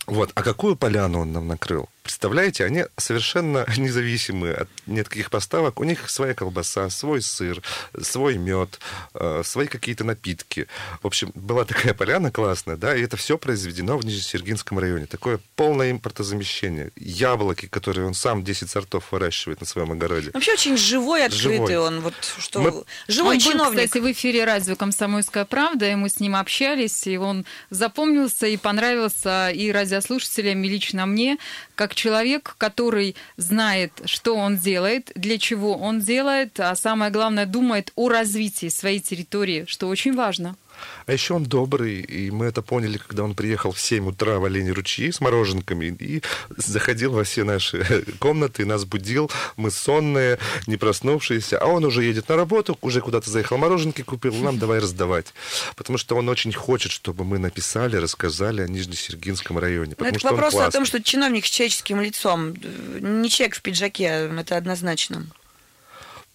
Вот. 0.07 0.33
А 0.35 0.43
какую 0.43 0.77
поляну 0.77 1.21
он 1.21 1.33
нам 1.33 1.47
накрыл? 1.47 1.89
Представляете, 2.11 2.65
они 2.65 2.87
совершенно 2.97 3.65
независимы 3.77 4.51
от 4.51 4.69
никаких 4.87 5.31
поставок. 5.31 5.79
У 5.79 5.85
них 5.85 6.11
своя 6.11 6.35
колбаса, 6.35 6.91
свой 6.91 7.23
сыр, 7.23 7.63
свой 8.01 8.37
мед, 8.37 8.81
э, 9.15 9.43
свои 9.45 9.69
какие-то 9.69 10.03
напитки. 10.03 10.67
В 11.05 11.07
общем, 11.07 11.31
была 11.37 11.65
такая 11.65 11.95
поляна 11.95 12.33
классная, 12.33 12.77
да, 12.77 12.97
и 12.97 13.03
это 13.03 13.17
все 13.17 13.39
произведено 13.39 13.97
в 13.97 14.05
Нижнесергинском 14.05 14.81
районе. 14.81 15.07
Такое 15.07 15.39
полное 15.55 15.93
импортозамещение. 15.93 16.91
Яблоки, 16.97 17.67
которые 17.67 18.09
он 18.09 18.15
сам 18.15 18.43
10 18.43 18.69
сортов 18.69 19.13
выращивает 19.13 19.61
на 19.61 19.67
своем 19.67 19.93
огороде. 19.93 20.33
Вообще 20.35 20.55
очень 20.55 20.77
живой, 20.77 21.25
открытый 21.25 21.59
живой. 21.59 21.77
он. 21.77 22.01
Вот 22.01 22.15
что 22.39 22.61
Мы... 22.61 22.85
Живой 23.07 23.37
он 23.37 23.41
чиновник. 23.41 23.77
Был, 23.77 23.87
кстати, 23.87 24.03
в 24.03 24.11
эфире 24.11 24.45
радио 24.45 24.75
«Комсомольская 24.75 25.45
правда», 25.45 25.89
и 25.89 25.95
мы 25.95 26.09
с 26.09 26.19
ним 26.19 26.35
общались, 26.35 27.07
и 27.07 27.17
он 27.17 27.47
запомнился 27.71 28.49
и 28.49 28.57
понравился 28.57 29.51
и 29.51 29.71
радиослушателям, 29.71 30.65
и 30.65 30.69
лично 30.69 31.07
мне, 31.07 31.39
как 31.77 31.95
человек, 32.01 32.55
который 32.57 33.15
знает, 33.37 33.93
что 34.07 34.35
он 34.35 34.57
делает, 34.57 35.13
для 35.15 35.37
чего 35.39 35.77
он 35.77 36.01
делает, 36.01 36.59
а 36.59 36.75
самое 36.75 37.11
главное, 37.11 37.45
думает 37.45 37.93
о 37.95 38.09
развитии 38.09 38.71
своей 38.71 39.01
территории, 39.01 39.67
что 39.67 39.89
очень 39.89 40.15
важно. 40.15 40.57
А 41.07 41.13
еще 41.13 41.35
он 41.35 41.45
добрый, 41.45 42.01
и 42.01 42.31
мы 42.31 42.47
это 42.47 42.63
поняли, 42.63 42.99
когда 42.99 43.25
он 43.25 43.35
приехал 43.35 43.73
в 43.73 43.81
7 43.81 44.09
утра 44.09 44.39
в 44.39 44.45
Олене 44.45 44.73
ручьи 44.73 45.11
с 45.11 45.21
мороженками 45.21 45.97
и 45.99 46.23
заходил 46.57 47.13
во 47.13 47.25
все 47.25 47.45
наши 47.45 48.05
комнаты, 48.19 48.65
нас 48.65 48.85
будил, 48.85 49.31
мы 49.57 49.71
сонные, 49.71 50.39
не 50.67 50.77
проснувшиеся, 50.77 51.59
а 51.59 51.67
он 51.67 51.85
уже 51.85 52.05
едет 52.05 52.29
на 52.29 52.37
работу, 52.37 52.79
уже 52.81 53.01
куда-то 53.01 53.31
заехал, 53.31 53.59
мороженки 53.59 54.03
купил, 54.03 54.35
нам 54.35 54.59
давай 54.59 54.79
раздавать. 54.79 55.35
Потому 55.77 55.99
что 55.99 56.17
он 56.17 56.29
очень 56.29 56.53
хочет, 56.53 56.93
чтобы 56.93 57.25
мы 57.25 57.39
написали, 57.39 57.97
рассказали 57.97 58.63
о 58.63 58.69
Нижнесергинском 58.69 59.59
районе. 59.59 59.95
Ну, 59.99 60.07
это 60.07 60.19
что 60.19 60.31
вопрос 60.31 60.55
о 60.55 60.71
том, 60.71 60.85
что 60.85 61.03
чиновник 61.03 61.47
с 61.47 61.51
человеческим 61.51 62.01
лицом, 62.01 62.55
не 63.01 63.29
человек 63.31 63.57
в 63.57 63.63
пиджаке, 63.63 64.31
это 64.39 64.57
однозначно. 64.57 65.27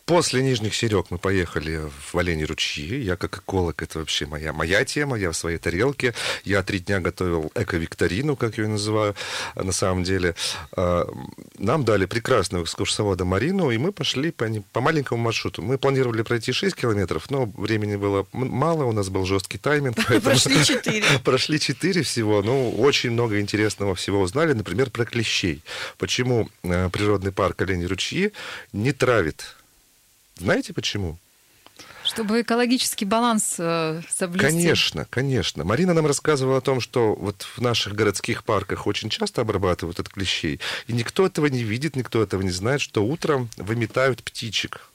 После 0.06 0.44
Нижних 0.44 0.76
Серег 0.76 1.08
мы 1.10 1.18
поехали 1.18 1.82
в 2.12 2.16
Оленьи 2.16 2.44
ручьи. 2.44 3.00
Я 3.00 3.16
как 3.16 3.40
эколог, 3.40 3.82
это 3.82 3.98
вообще 3.98 4.28
моя, 4.28 4.54
моя 4.54 4.86
тема, 4.86 5.18
я 5.18 5.32
в 5.32 5.36
своей 5.36 5.58
тарелке. 5.58 6.14
Я 6.44 6.62
три 6.62 6.78
дня 6.78 7.00
готовил 7.00 7.52
эко-викторину, 7.56 8.36
как 8.36 8.60
я 8.60 8.66
ее 8.66 8.70
называю, 8.70 9.16
на 9.56 9.72
самом 9.72 10.04
деле. 10.04 10.36
А, 10.74 11.12
нам 11.58 11.86
дали 11.86 12.06
прекрасную 12.06 12.66
экскурсовода 12.66 13.26
Марину, 13.26 13.72
и 13.72 13.80
мы 13.80 13.92
пошли 13.92 14.30
по, 14.30 14.48
по 14.74 14.80
маленькому 14.80 15.24
маршруту. 15.24 15.64
Мы 15.64 15.80
планировали 15.80 16.22
пройти 16.22 16.52
6 16.52 16.76
километров, 16.76 17.32
но 17.32 17.46
времени 17.58 17.96
было 17.96 18.28
мало, 18.32 18.84
у 18.84 18.92
нас 18.92 19.10
был 19.10 19.26
жесткий 19.26 19.58
тайминг. 19.58 19.96
Прошли 20.24 20.64
4. 20.64 21.04
Прошли 21.24 21.60
4 21.60 22.04
всего, 22.04 22.44
ну, 22.44 22.70
очень 22.78 23.10
много 23.10 23.42
интересного 23.42 23.96
всего 23.96 24.22
узнали, 24.22 24.54
например, 24.54 24.92
про 24.92 25.06
клещей. 25.06 25.64
Почему 25.98 26.48
э, 26.62 26.90
природный 26.94 27.32
парк 27.32 27.60
Оленьи 27.64 27.88
ручьи 27.88 28.34
не 28.72 28.92
травит 28.92 29.56
знаете 30.38 30.74
почему? 30.74 31.18
Чтобы 32.04 32.42
экологический 32.42 33.06
баланс 33.06 33.56
э, 33.58 34.02
соблюсти. 34.10 34.48
Конечно, 34.48 35.08
конечно. 35.10 35.64
Марина 35.64 35.94
нам 35.94 36.06
рассказывала 36.06 36.60
о 36.60 36.62
том, 36.62 36.80
что 36.80 37.16
вот 37.16 37.42
в 37.42 37.62
наших 37.62 37.96
городских 37.96 38.44
парках 38.44 38.86
очень 38.86 39.10
часто 39.10 39.42
обрабатывают 39.42 40.00
от 40.00 40.10
клещей, 40.10 40.60
и 40.88 40.94
никто 40.94 41.26
этого 41.26 41.48
не 41.48 41.64
видит, 41.64 41.96
никто 41.96 42.22
этого 42.22 42.44
не 42.44 42.52
знает, 42.52 42.82
что 42.82 43.04
утром 43.04 43.50
выметают 43.58 44.24
птичек. 44.24 44.90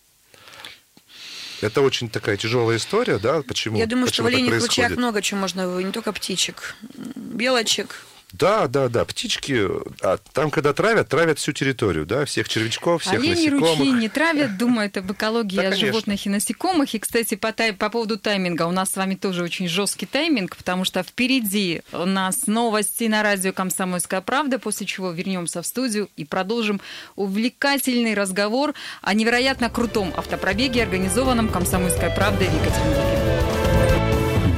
Это 1.60 1.82
очень 1.82 2.08
такая 2.08 2.36
тяжелая 2.36 2.78
история, 2.78 3.18
да? 3.18 3.42
Почему? 3.42 3.76
Я 3.76 3.86
думаю, 3.86 4.06
Почему 4.06 4.28
что 4.28 4.34
в 4.34 4.38
оленях 4.38 4.62
ручьях 4.62 4.92
много 4.92 5.20
чего 5.20 5.40
можно, 5.40 5.80
не 5.82 5.92
только 5.92 6.12
птичек, 6.12 6.76
белочек, 7.16 8.04
да, 8.32 8.68
да, 8.68 8.88
да. 8.88 9.04
Птички, 9.04 9.66
а 10.02 10.18
там, 10.32 10.50
когда 10.50 10.72
травят, 10.72 11.08
травят 11.08 11.38
всю 11.38 11.52
территорию, 11.52 12.06
да, 12.06 12.24
всех 12.24 12.48
червячков, 12.48 13.02
всех 13.02 13.14
Олени 13.14 13.48
насекомых. 13.48 13.78
ручьи 13.78 13.92
не 13.92 14.08
травят, 14.08 14.56
думают 14.56 14.96
об 14.96 15.12
экологии, 15.12 15.56
да, 15.56 15.68
о 15.68 15.76
животных 15.76 16.26
и 16.26 16.28
насекомых. 16.28 16.94
И, 16.94 16.98
кстати, 16.98 17.34
по, 17.34 17.52
тай... 17.52 17.72
по 17.72 17.90
поводу 17.90 18.18
тайминга, 18.18 18.64
у 18.64 18.70
нас 18.72 18.92
с 18.92 18.96
вами 18.96 19.16
тоже 19.16 19.42
очень 19.42 19.68
жесткий 19.68 20.06
тайминг, 20.06 20.56
потому 20.56 20.84
что 20.84 21.02
впереди 21.02 21.82
у 21.92 22.04
нас 22.06 22.46
новости 22.46 23.04
на 23.04 23.22
радио 23.22 23.52
«Комсомольская 23.52 24.20
правда», 24.20 24.58
после 24.58 24.86
чего 24.86 25.10
вернемся 25.10 25.62
в 25.62 25.66
студию 25.66 26.08
и 26.16 26.24
продолжим 26.24 26.80
увлекательный 27.16 28.14
разговор 28.14 28.74
о 29.02 29.14
невероятно 29.14 29.70
крутом 29.70 30.12
автопробеге, 30.16 30.82
организованном 30.82 31.48
«Комсомольской 31.48 32.10
правдой» 32.10 32.48
в 32.48 32.54
Екатеринбурге. 32.54 33.20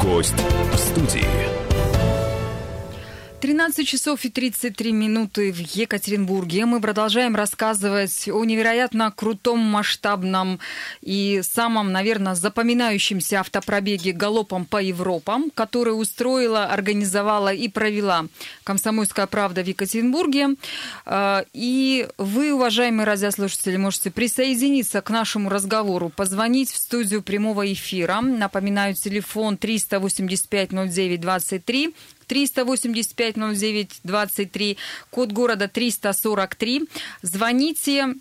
Гость 0.03 0.35
в 0.73 0.77
студии. 0.77 1.52
13 3.43 3.89
часов 3.89 4.25
и 4.25 4.31
33 4.31 4.93
минуты 4.93 5.53
в 5.53 5.59
Екатеринбурге. 5.59 6.65
Мы 6.65 6.81
продолжаем 6.81 7.35
рассказывать 7.35 8.29
о 8.29 8.45
невероятно 8.45 9.11
крутом, 9.11 9.59
масштабном 9.59 10.61
и 11.01 11.41
самом, 11.43 11.91
наверное, 11.91 12.37
запоминающемся 12.37 13.41
автопробеге 13.41 14.13
галопом 14.13 14.65
по 14.65 14.81
Европам, 14.81 15.51
который 15.53 15.91
устроила, 15.91 16.67
организовала 16.67 17.53
и 17.53 17.67
провела 17.67 18.27
«Комсомольская 18.63 19.27
правда» 19.27 19.65
в 19.65 19.67
Екатеринбурге. 19.67 20.51
А, 21.05 21.45
и 21.53 22.07
вы, 22.19 22.53
уважаемые 22.53 23.07
радиослушатели, 23.07 23.77
можете 23.77 24.13
присоединиться 24.13 25.01
к 25.01 25.11
нашему 25.11 25.49
разговору, 25.49 26.11
позвонить 26.11 26.71
в 26.71 26.77
студию 26.77 27.23
прямого 27.23 27.73
эфира. 27.73 28.21
Напоминаю, 28.21 28.95
телефон 28.95 29.57
385 29.57 30.71
09 30.71 31.21
23 31.21 31.95
385 32.33 33.37
09 33.37 34.01
23, 34.05 34.77
код 35.11 35.33
города 35.33 35.69
343. 35.69 36.81
Звоните, 37.23 38.15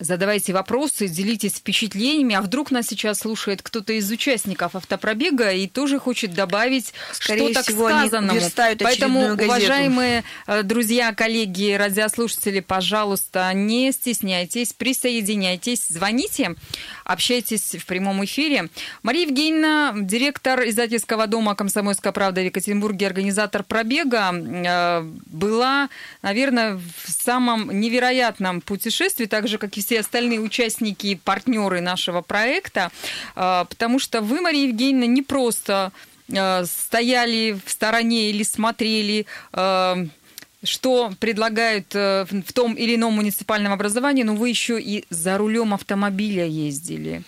Задавайте 0.00 0.52
вопросы, 0.52 1.08
делитесь 1.08 1.54
впечатлениями. 1.54 2.36
А 2.36 2.40
вдруг 2.40 2.70
нас 2.70 2.86
сейчас 2.86 3.18
слушает 3.18 3.62
кто-то 3.62 3.92
из 3.92 4.08
участников 4.08 4.76
автопробега 4.76 5.50
и 5.50 5.66
тоже 5.66 5.98
хочет 5.98 6.34
добавить 6.34 6.94
Скорее 7.10 7.50
что-то 7.50 7.62
всего, 7.62 7.88
к 7.88 7.90
сказанному. 7.90 8.40
Поэтому, 8.78 9.32
уважаемые 9.32 10.22
э, 10.46 10.62
друзья, 10.62 11.12
коллеги, 11.12 11.72
радиослушатели, 11.72 12.60
пожалуйста, 12.60 13.50
не 13.52 13.90
стесняйтесь, 13.90 14.72
присоединяйтесь, 14.72 15.88
звоните, 15.88 16.54
общайтесь 17.02 17.74
в 17.74 17.84
прямом 17.84 18.24
эфире. 18.24 18.68
Мария 19.02 19.26
Евгеньевна, 19.26 19.94
директор 19.96 20.60
издательского 20.68 21.26
дома 21.26 21.56
«Комсомольская 21.56 22.12
правда» 22.12 22.40
в 22.40 22.44
Екатеринбурге, 22.44 23.08
организатор 23.08 23.64
пробега, 23.64 24.30
э, 24.32 25.02
была, 25.26 25.88
наверное, 26.22 26.76
в 26.76 27.10
самом 27.10 27.80
невероятном 27.80 28.60
путешествии, 28.60 29.24
так 29.24 29.48
же, 29.48 29.58
как 29.58 29.76
и 29.76 29.87
все 29.88 30.00
остальные 30.00 30.40
участники 30.40 31.06
и 31.06 31.14
партнеры 31.14 31.80
нашего 31.80 32.20
проекта, 32.20 32.90
а, 33.34 33.64
потому 33.64 33.98
что 33.98 34.20
вы, 34.20 34.42
Мария 34.42 34.68
Евгеньевна, 34.68 35.06
не 35.06 35.22
просто 35.22 35.92
а, 36.36 36.64
стояли 36.66 37.58
в 37.64 37.70
стороне 37.70 38.28
или 38.28 38.42
смотрели 38.42 39.24
а, 39.52 39.96
что 40.62 41.12
предлагают 41.20 41.94
в 41.94 42.52
том 42.52 42.74
или 42.74 42.96
ином 42.96 43.14
муниципальном 43.14 43.72
образовании, 43.72 44.24
но 44.24 44.34
вы 44.34 44.48
еще 44.48 44.80
и 44.80 45.04
за 45.08 45.38
рулем 45.38 45.72
автомобиля 45.72 46.46
ездили. 46.46 47.22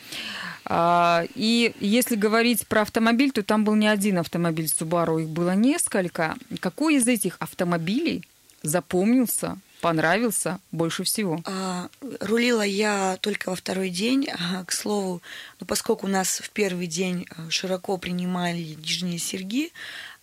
И 0.68 1.73
если 1.79 2.16
говорить 2.16 2.66
про 2.66 2.83
автомобиль, 2.83 3.31
то 3.31 3.44
там 3.44 3.62
был 3.62 3.77
не 3.77 3.87
один 3.87 4.18
автомобиль 4.18 4.66
Subaru, 4.66 5.23
их 5.23 5.29
было 5.29 5.55
несколько. 5.55 6.35
Какой 6.59 6.96
из 6.96 7.07
этих 7.07 7.37
автомобилей 7.38 8.25
запомнился 8.64 9.59
понравился 9.80 10.60
больше 10.72 11.04
всего? 11.04 11.40
А, 11.44 11.88
рулила 12.20 12.62
я 12.62 13.18
только 13.20 13.50
во 13.50 13.56
второй 13.56 13.90
день. 13.90 14.28
А, 14.28 14.64
к 14.64 14.72
слову, 14.72 15.22
ну, 15.58 15.66
поскольку 15.66 16.06
у 16.06 16.10
нас 16.10 16.40
в 16.40 16.50
первый 16.50 16.86
день 16.86 17.26
а, 17.30 17.50
широко 17.50 17.96
принимали 17.96 18.76
нижние 18.82 19.18
серьги, 19.18 19.72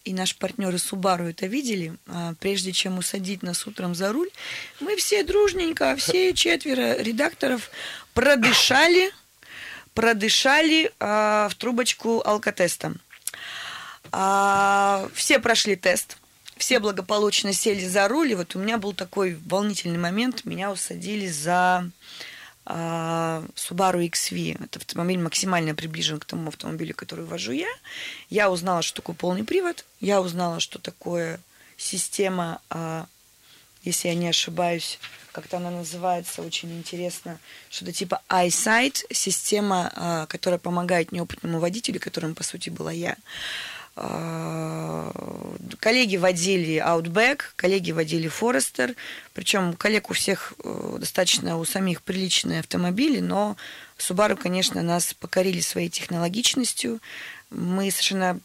и 0.06 0.14
наши 0.14 0.38
партнеры 0.38 0.78
Субару 0.78 1.26
это 1.26 1.48
видели, 1.48 1.96
а, 2.08 2.34
прежде 2.40 2.72
чем 2.72 2.98
усадить 2.98 3.44
нас 3.44 3.68
утром 3.68 3.94
за 3.94 4.14
руль, 4.14 4.30
мы 4.80 4.96
все 4.96 5.24
дружненько, 5.24 5.96
все 5.98 6.34
четверо 6.34 7.02
редакторов 7.02 7.70
продышали, 8.14 9.12
продышали 9.94 10.92
а, 11.00 11.50
в 11.50 11.56
трубочку 11.56 12.22
алкотестом. 12.26 13.02
А, 14.12 15.10
все 15.14 15.40
прошли 15.40 15.76
тест 15.76 16.18
все 16.58 16.80
благополучно 16.80 17.54
сели 17.54 17.86
за 17.86 18.08
руль, 18.08 18.32
и 18.32 18.36
вот 18.36 18.56
у 18.56 18.60
меня 18.60 18.78
был 18.78 18.94
такой 18.94 19.40
волнительный 19.46 19.98
момент, 19.98 20.46
меня 20.46 20.72
усадили 20.72 21.28
за 21.28 21.90
а, 22.66 23.44
Subaru 23.56 24.06
XV. 24.10 24.64
Это 24.64 24.80
автомобиль 24.80 25.20
максимально 25.20 25.74
приближен 25.74 26.20
к 26.20 26.26
тому 26.26 26.50
автомобилю, 26.50 26.94
который 26.94 27.26
вожу 27.26 27.54
я. 27.54 27.70
Я 28.30 28.52
узнала, 28.52 28.82
что 28.82 28.98
такое 28.98 29.16
полный 29.16 29.46
привод. 29.46 29.86
Я 30.02 30.22
узнала, 30.22 30.60
что 30.60 30.78
такое 30.78 31.40
система, 31.78 32.62
а, 32.70 33.06
если 33.84 34.10
я 34.10 34.16
не 34.16 34.28
ошибаюсь, 34.28 35.00
как-то 35.32 35.58
она 35.58 35.70
называется, 35.70 36.42
очень 36.42 36.76
интересно, 36.78 37.40
что-то 37.70 37.94
типа 37.94 38.22
iSight, 38.28 39.06
система, 39.12 39.92
а, 39.96 40.26
которая 40.26 40.60
помогает 40.60 41.12
неопытному 41.12 41.60
водителю, 41.60 42.00
которым, 42.00 42.36
по 42.36 42.44
сути, 42.44 42.70
была 42.70 42.92
я, 42.92 43.16
коллеги 45.80 46.18
водили 46.18 46.76
Outback, 46.76 47.42
коллеги 47.56 47.92
водили 47.92 48.30
Forester, 48.30 48.96
причем 49.34 49.74
коллег 49.74 50.10
у 50.10 50.14
всех 50.14 50.54
э, 50.64 50.98
достаточно 51.00 51.58
у 51.58 51.66
самих 51.66 52.02
приличные 52.02 52.60
автомобили, 52.60 53.20
но 53.20 53.58
Subaru, 53.98 54.36
конечно, 54.36 54.82
нас 54.84 55.14
покорили 55.14 55.60
своей 55.62 55.90
технологичностью. 55.90 57.00
Мы 57.50 57.90
совершенно 57.90 58.40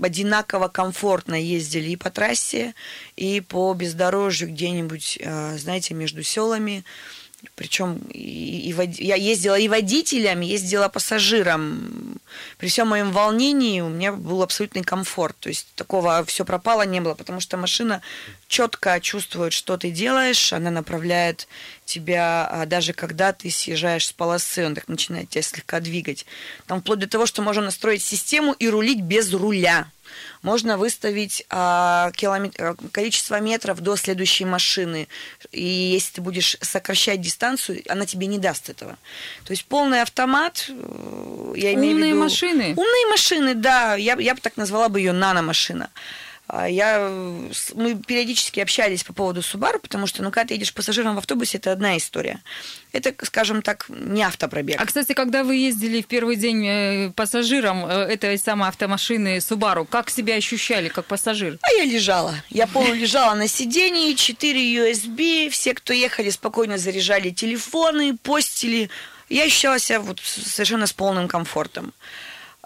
одинаково 0.00 0.68
комфортно 0.68 1.34
ездили 1.34 1.90
и 1.90 1.96
по 1.96 2.10
трассе, 2.10 2.74
и 3.16 3.40
по 3.40 3.72
бездорожью 3.74 4.48
где-нибудь, 4.48 5.18
э, 5.20 5.58
знаете, 5.58 5.94
между 5.94 6.22
селами. 6.22 6.84
Причем 7.54 7.98
и, 8.12 8.70
и, 8.70 9.04
я 9.04 9.14
ездила 9.14 9.56
и 9.58 9.68
водителем, 9.68 10.40
ездила 10.40 10.88
пассажиром. 10.88 12.20
При 12.58 12.68
всем 12.68 12.88
моем 12.88 13.12
волнении 13.12 13.80
у 13.80 13.88
меня 13.88 14.12
был 14.12 14.42
абсолютный 14.42 14.82
комфорт. 14.82 15.36
То 15.38 15.48
есть 15.48 15.68
такого 15.76 16.24
все 16.24 16.44
пропало 16.44 16.82
не 16.82 17.00
было, 17.00 17.14
потому 17.14 17.40
что 17.40 17.56
машина 17.56 18.02
четко 18.48 19.00
чувствует, 19.00 19.52
что 19.52 19.76
ты 19.76 19.90
делаешь, 19.90 20.52
она 20.52 20.70
направляет 20.70 21.46
тебя, 21.84 22.48
а, 22.50 22.66
даже 22.66 22.92
когда 22.92 23.32
ты 23.32 23.50
съезжаешь 23.50 24.06
с 24.06 24.12
полосы, 24.12 24.66
он 24.66 24.74
так 24.74 24.88
начинает 24.88 25.30
тебя 25.30 25.42
слегка 25.42 25.80
двигать. 25.80 26.26
Там 26.66 26.80
вплоть 26.80 26.98
до 26.98 27.08
того, 27.08 27.26
что 27.26 27.42
можно 27.42 27.62
настроить 27.62 28.02
систему 28.02 28.52
и 28.52 28.68
рулить 28.68 29.00
без 29.00 29.32
руля 29.32 29.90
можно 30.42 30.78
выставить 30.78 31.44
а, 31.50 32.10
километр, 32.14 32.64
а, 32.64 32.76
количество 32.92 33.40
метров 33.40 33.80
до 33.80 33.96
следующей 33.96 34.44
машины. 34.44 35.08
И 35.52 35.64
если 35.64 36.14
ты 36.14 36.20
будешь 36.20 36.56
сокращать 36.60 37.20
дистанцию, 37.20 37.82
она 37.88 38.06
тебе 38.06 38.26
не 38.26 38.38
даст 38.38 38.68
этого. 38.68 38.96
То 39.44 39.50
есть 39.52 39.64
полный 39.64 40.02
автомат, 40.02 40.66
э, 40.68 41.52
я 41.56 41.74
имею 41.74 41.94
Умные 41.94 42.12
в 42.12 42.16
виду... 42.16 42.24
машины. 42.24 42.74
Умные 42.76 43.06
машины, 43.10 43.54
да. 43.54 43.94
Я, 43.94 44.16
я 44.18 44.34
бы 44.34 44.40
так 44.40 44.56
назвала 44.56 44.88
бы 44.88 45.00
ее 45.00 45.12
наномашина. 45.12 45.90
А 45.94 46.00
Я, 46.68 47.10
с- 47.52 47.72
мы 47.74 47.94
периодически 47.96 48.60
общались 48.60 49.04
по 49.04 49.12
поводу 49.12 49.42
Субару, 49.42 49.78
потому 49.80 50.06
что, 50.06 50.22
ну, 50.22 50.30
когда 50.30 50.48
ты 50.48 50.54
едешь 50.54 50.72
пассажиром 50.72 51.14
в 51.14 51.18
автобусе, 51.18 51.58
это 51.58 51.72
одна 51.72 51.96
история. 51.96 52.40
Это, 52.92 53.14
скажем 53.26 53.60
так, 53.60 53.86
не 53.88 54.22
автопробег. 54.22 54.80
А, 54.80 54.86
кстати, 54.86 55.12
когда 55.12 55.44
вы 55.44 55.56
ездили 55.56 56.00
в 56.00 56.06
первый 56.06 56.36
день 56.36 56.66
э, 56.66 57.10
пассажиром 57.14 57.84
э, 57.84 57.90
этой 58.04 58.38
самой 58.38 58.68
автомашины 58.70 59.38
Subaru, 59.38 59.86
как 59.86 60.08
себя 60.08 60.36
ощущали 60.36 60.88
как 60.88 61.04
пассажир? 61.04 61.58
А 61.62 61.70
я 61.72 61.84
лежала. 61.84 62.34
Я 62.48 62.66
полулежала 62.66 63.34
на 63.34 63.46
сидении, 63.46 64.14
4 64.14 64.92
USB, 64.92 65.50
все, 65.50 65.74
кто 65.74 65.92
ехали, 65.92 66.30
спокойно 66.30 66.78
заряжали 66.78 67.30
телефоны, 67.30 68.16
постили. 68.16 68.88
Я 69.28 69.44
ощущала 69.44 69.78
себя 69.78 70.00
вот 70.00 70.20
совершенно 70.20 70.86
с 70.86 70.92
полным 70.94 71.28
комфортом. 71.28 71.92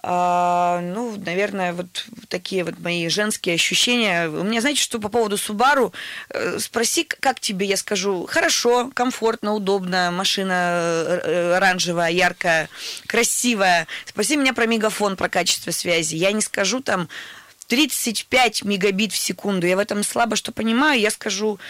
А, 0.04 0.80
ну, 0.80 1.16
наверное, 1.24 1.72
вот 1.72 2.06
такие 2.28 2.64
вот 2.64 2.80
мои 2.80 3.08
женские 3.08 3.54
ощущения. 3.54 4.28
У 4.28 4.42
меня, 4.42 4.60
знаете, 4.60 4.82
что 4.82 4.98
по 4.98 5.08
поводу 5.08 5.38
Субару? 5.38 5.92
Э, 6.30 6.58
Спроси, 6.58 7.04
как 7.04 7.38
тебе, 7.38 7.66
я 7.66 7.76
скажу, 7.76 8.26
хорошо, 8.26 8.90
комфортно, 8.94 9.54
удобно, 9.54 10.10
машина 10.10 11.20
э, 11.24 11.54
оранжевая, 11.54 12.10
яркая, 12.10 12.68
красивая. 13.06 13.86
Спроси 14.04 14.36
меня 14.36 14.52
про 14.52 14.66
мегафон, 14.66 15.16
про 15.16 15.28
качество 15.28 15.70
связи. 15.70 16.16
Я 16.16 16.32
не 16.32 16.40
скажу 16.40 16.80
там 16.80 17.08
35 17.68 18.64
мегабит 18.64 19.12
в 19.12 19.16
секунду. 19.16 19.68
Я 19.68 19.76
в 19.76 19.78
этом 19.78 20.02
слабо 20.02 20.34
что 20.34 20.50
понимаю. 20.50 21.00
Я 21.00 21.12
скажу, 21.12 21.60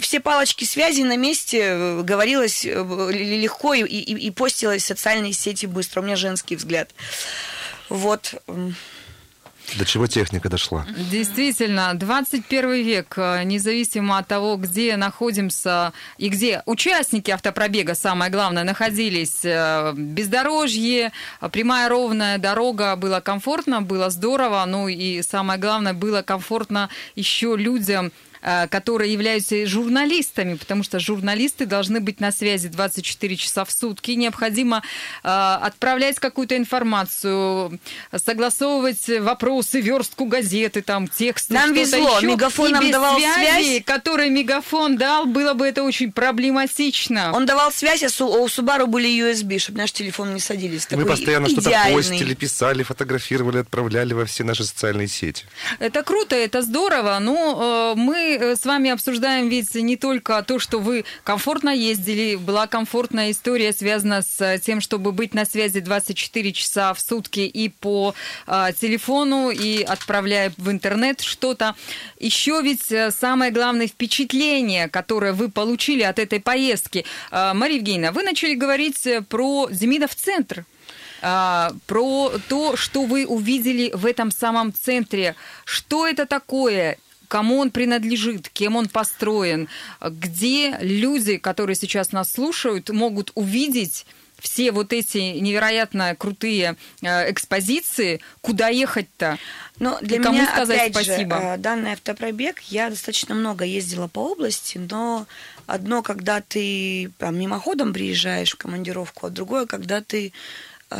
все 0.00 0.18
палочки 0.20 0.64
связи 0.64 1.02
на 1.02 1.18
месте, 1.18 1.58
э, 1.60 2.02
говорилось 2.02 2.64
легко 2.64 3.74
и, 3.74 3.82
и, 3.82 4.14
и 4.14 4.30
постилось 4.30 4.82
в 4.82 4.86
социальные 4.86 5.34
сети 5.34 5.66
быстро. 5.66 6.00
У 6.00 6.04
меня 6.04 6.16
женский 6.16 6.56
взгляд. 6.56 6.88
Вот. 7.92 8.34
До 9.78 9.84
чего 9.84 10.06
техника 10.06 10.48
дошла? 10.48 10.86
Действительно, 11.10 11.94
21 11.94 12.72
век, 12.84 13.14
э, 13.16 13.42
независимо 13.44 14.18
от 14.18 14.26
того, 14.26 14.56
где 14.56 14.96
находимся 14.96 15.92
и 16.18 16.28
где 16.28 16.62
участники 16.66 17.30
автопробега, 17.30 17.94
самое 17.94 18.30
главное, 18.30 18.64
находились, 18.64 19.44
э, 19.44 19.92
бездорожье, 19.94 21.12
прямая 21.52 21.88
ровная 21.88 22.38
дорога, 22.38 22.96
было 22.96 23.20
комфортно, 23.20 23.82
было 23.82 24.10
здорово, 24.10 24.64
ну 24.66 24.88
и 24.88 25.22
самое 25.22 25.60
главное, 25.60 25.94
было 25.94 26.22
комфортно 26.22 26.88
еще 27.14 27.56
людям, 27.56 28.10
которые 28.70 29.12
являются 29.12 29.66
журналистами, 29.66 30.54
потому 30.54 30.82
что 30.82 30.98
журналисты 30.98 31.66
должны 31.66 32.00
быть 32.00 32.20
на 32.20 32.32
связи 32.32 32.68
24 32.68 33.36
часа 33.36 33.64
в 33.64 33.70
сутки. 33.70 34.10
Необходимо 34.12 34.82
э, 35.22 35.28
отправлять 35.28 36.18
какую-то 36.18 36.56
информацию, 36.56 37.78
согласовывать 38.14 39.08
вопросы, 39.20 39.80
верстку 39.80 40.24
газеты, 40.26 40.82
там, 40.82 41.08
тексты, 41.08 41.54
Нам 41.54 41.72
везло, 41.72 42.16
еще. 42.18 42.26
Мегафон 42.26 42.68
И 42.70 42.72
нам 42.72 42.84
без 42.84 42.90
давал 42.92 43.16
связи, 43.18 43.34
связь. 43.34 43.84
который 43.84 44.30
Мегафон 44.30 44.96
дал, 44.96 45.26
было 45.26 45.54
бы 45.54 45.66
это 45.66 45.82
очень 45.82 46.12
проблематично. 46.12 47.32
Он 47.32 47.46
давал 47.46 47.72
связь, 47.72 48.02
а 48.02 48.08
су- 48.08 48.42
у 48.42 48.48
Субару 48.48 48.86
были 48.86 49.08
USB, 49.08 49.58
чтобы 49.58 49.78
наш 49.78 49.92
телефон 49.92 50.34
не 50.34 50.40
садились. 50.40 50.86
Мы 50.90 51.04
постоянно 51.04 51.48
что-то 51.48 51.70
постили, 51.92 52.34
писали, 52.34 52.82
фотографировали, 52.82 53.58
отправляли 53.58 54.12
во 54.12 54.24
все 54.24 54.44
наши 54.44 54.64
социальные 54.64 55.08
сети. 55.08 55.44
Это 55.78 56.02
круто, 56.02 56.34
это 56.36 56.62
здорово, 56.62 57.18
но 57.20 57.92
э, 57.96 57.98
мы 57.98 58.31
э, 58.36 58.56
с 58.56 58.64
вами 58.64 58.90
обсуждаем 58.90 59.48
ведь 59.48 59.74
не 59.74 59.96
только 59.96 60.42
то, 60.42 60.58
что 60.58 60.78
вы 60.78 61.04
комфортно 61.24 61.70
ездили, 61.70 62.36
была 62.36 62.66
комфортная 62.66 63.30
история, 63.30 63.72
связана 63.72 64.22
с 64.22 64.40
э, 64.40 64.58
тем, 64.58 64.80
чтобы 64.80 65.12
быть 65.12 65.34
на 65.34 65.44
связи 65.44 65.80
24 65.80 66.52
часа 66.52 66.94
в 66.94 67.00
сутки 67.00 67.40
и 67.40 67.68
по 67.68 68.14
э, 68.46 68.68
телефону, 68.80 69.50
и 69.50 69.82
отправляя 69.82 70.52
в 70.56 70.70
интернет 70.70 71.20
что-то. 71.20 71.74
Еще 72.18 72.60
ведь 72.62 72.90
э, 72.90 73.10
самое 73.10 73.50
главное 73.50 73.86
впечатление, 73.86 74.88
которое 74.88 75.32
вы 75.32 75.50
получили 75.50 76.02
от 76.02 76.18
этой 76.18 76.40
поездки. 76.40 77.04
Э, 77.30 77.52
Мария 77.54 77.78
Евгеньевна, 77.78 78.12
вы 78.12 78.22
начали 78.22 78.54
говорить 78.54 79.06
про 79.28 79.68
Демидов 79.70 80.14
центр. 80.14 80.64
А, 81.24 81.72
про 81.86 82.32
то, 82.48 82.76
что 82.76 83.04
вы 83.04 83.26
увидели 83.26 83.92
в 83.94 84.06
этом 84.06 84.32
самом 84.32 84.74
центре. 84.74 85.36
Что 85.64 86.06
это 86.06 86.26
такое? 86.26 86.98
Кому 87.32 87.60
он 87.60 87.70
принадлежит, 87.70 88.50
кем 88.50 88.76
он 88.76 88.88
построен, 88.90 89.66
где 90.02 90.76
люди, 90.82 91.38
которые 91.38 91.76
сейчас 91.76 92.12
нас 92.12 92.30
слушают, 92.30 92.90
могут 92.90 93.32
увидеть 93.34 94.04
все 94.38 94.70
вот 94.70 94.92
эти 94.92 95.16
невероятно 95.16 96.14
крутые 96.14 96.76
э, 97.00 97.30
экспозиции, 97.30 98.20
куда 98.42 98.68
ехать-то? 98.68 99.38
Но 99.78 99.98
для 100.02 100.18
И 100.18 100.20
кому 100.20 100.40
меня, 100.40 100.52
сказать 100.52 100.90
опять 100.90 101.06
спасибо? 101.06 101.40
же, 101.40 101.42
э, 101.42 101.56
данный 101.56 101.92
автопробег, 101.92 102.60
я 102.68 102.90
достаточно 102.90 103.34
много 103.34 103.64
ездила 103.64 104.08
по 104.08 104.18
области, 104.32 104.76
но 104.76 105.26
одно, 105.66 106.02
когда 106.02 106.42
ты 106.42 107.10
там, 107.16 107.38
мимоходом 107.38 107.94
приезжаешь 107.94 108.50
в 108.50 108.56
командировку, 108.56 109.28
а 109.28 109.30
другое, 109.30 109.64
когда 109.64 110.02
ты 110.02 110.34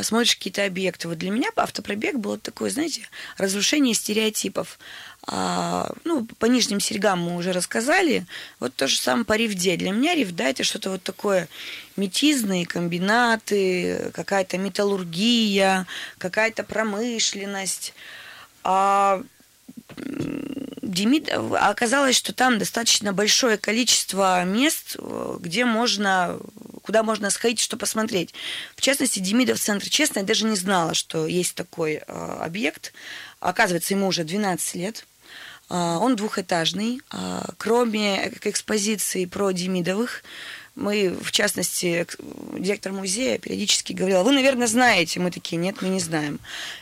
смотришь 0.03 0.37
какие-то 0.37 0.65
объекты. 0.65 1.09
Вот 1.09 1.19
для 1.19 1.31
меня 1.31 1.51
автопробег 1.57 2.17
было 2.17 2.39
такое, 2.39 2.71
знаете, 2.71 3.09
разрушение 3.37 3.95
стереотипов. 3.95 4.79
А, 5.27 5.93
ну, 6.05 6.27
по 6.39 6.47
нижним 6.47 6.81
серьгам 6.81 7.21
мы 7.21 7.37
уже 7.37 7.53
рассказали. 7.53 8.27
Вот 8.59 8.75
то 8.75 8.87
же 8.87 8.97
самое 8.97 9.25
по 9.25 9.37
Ривде. 9.37 9.77
Для 9.77 9.93
меня 9.93 10.15
Ривда 10.15 10.45
это 10.45 10.65
что-то 10.65 10.91
вот 10.91 11.03
такое 11.03 11.49
метизные 11.97 12.67
комбинаты, 12.67 14.11
какая-то 14.15 14.59
металлургия, 14.59 15.87
какая-то 16.19 16.65
промышленность. 16.65 17.95
А 18.65 19.23
Демид... 20.83 21.31
оказалось, 21.33 22.17
что 22.17 22.35
там 22.35 22.59
достаточно 22.59 23.13
большое 23.13 23.57
количество 23.57 24.45
мест, 24.45 24.97
э, 24.99 25.37
где 25.41 25.65
можно, 25.65 26.39
куда 26.83 27.03
можно 27.03 27.31
сходить, 27.31 27.61
что 27.61 27.77
посмотреть. 27.77 28.35
В 28.77 28.81
частности, 28.81 29.19
Демидов 29.19 29.59
центр, 29.61 29.89
честно, 29.89 30.21
я 30.21 30.25
даже 30.25 30.45
не 30.45 30.57
знала, 30.57 30.95
что 30.95 31.27
есть 31.27 31.55
такой 31.55 31.95
э, 32.07 32.37
объект. 32.41 32.93
Оказывается, 33.41 33.95
ему 33.95 34.09
уже 34.09 34.25
12 34.25 34.75
лет. 34.75 35.07
А, 35.69 35.99
Он 35.99 36.17
двухэтажный. 36.17 37.01
А, 37.11 37.51
Кроме 37.57 38.27
эк- 38.29 38.49
экспозиции 38.49 39.25
про 39.25 39.53
Демидовых, 39.53 40.23
мы, 40.75 41.11
в 41.23 41.33
частности, 41.33 42.07
директор 42.59 42.93
музея 42.93 43.37
периодически 43.39 43.93
говорила, 43.93 44.23
вы, 44.23 44.33
наверное, 44.33 44.67
знаете. 44.67 45.21
Мы 45.21 45.31
такие, 45.31 45.59
нет, 45.59 45.83
мы 45.83 45.89
не 45.89 46.01
знаем. 46.01 46.39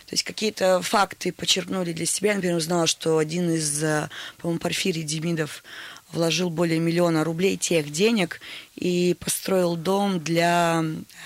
То 0.06 0.12
есть 0.12 0.22
какие-то 0.22 0.80
факты 0.80 1.32
почерпнули 1.32 1.92
для 1.92 2.06
себя. 2.06 2.30
Я, 2.30 2.34
например, 2.36 2.56
узнала, 2.56 2.86
что 2.86 3.18
один 3.18 3.50
из, 3.50 3.82
э, 3.82 4.08
по-моему, 4.38 4.60
Порфирий 4.60 5.02
Демидов 5.02 5.64
вложил 6.12 6.50
более 6.50 6.78
миллиона 6.78 7.24
рублей 7.24 7.56
тех 7.56 7.90
денег 7.90 8.40
и 8.76 9.14
построил 9.20 9.76
дом 9.76 10.20
для 10.20 10.82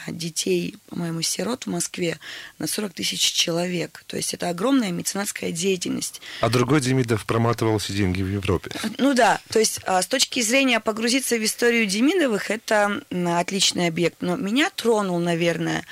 детей, 0.09 0.77
по-моему, 0.88 1.23
сирот 1.23 1.64
в 1.64 1.70
Москве 1.70 2.18
на 2.59 2.66
40 2.66 2.94
тысяч 2.94 3.20
человек. 3.20 4.05
То 4.07 4.16
есть 4.16 4.35
это 4.35 4.49
огромная 4.49 4.90
меценатская 4.90 5.53
деятельность. 5.53 6.20
А 6.40 6.49
другой 6.49 6.81
Демидов 6.81 7.25
проматывал 7.27 7.79
все 7.79 7.92
деньги 7.92 8.23
в 8.23 8.29
Европе. 8.29 8.70
Ну 8.99 9.14
да, 9.14 9.40
то 9.51 9.59
есть 9.59 9.81
а, 9.87 10.03
с 10.03 10.07
точки 10.07 10.42
зрения 10.42 10.81
погрузиться 10.81 11.37
в 11.37 11.44
историю 11.44 11.87
Демидовых, 11.87 12.51
это 12.51 13.03
отличный 13.11 13.87
объект. 13.87 14.16
Но 14.20 14.37
меня 14.37 14.70
тронул, 14.70 15.18
наверное, 15.18 15.85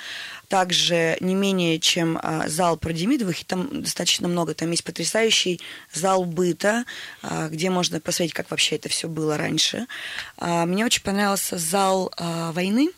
также 0.53 1.17
не 1.19 1.33
менее, 1.33 1.79
чем 1.79 2.19
а, 2.21 2.47
зал 2.47 2.77
про 2.77 2.93
Демидовых, 2.93 3.41
и 3.41 3.43
там 3.43 3.81
достаточно 3.81 4.27
много. 4.27 4.53
Там 4.53 4.69
есть 4.69 4.83
потрясающий 4.83 5.59
зал 5.91 6.25
быта, 6.25 6.85
а, 7.23 7.49
где 7.49 7.71
можно 7.71 7.99
посмотреть, 7.99 8.33
как 8.33 8.51
вообще 8.51 8.75
это 8.75 8.87
все 8.87 9.07
было 9.07 9.35
раньше. 9.35 9.87
А, 10.37 10.67
Мне 10.67 10.85
очень 10.85 11.01
понравился 11.01 11.57
зал 11.57 12.13
войны. 12.53 12.91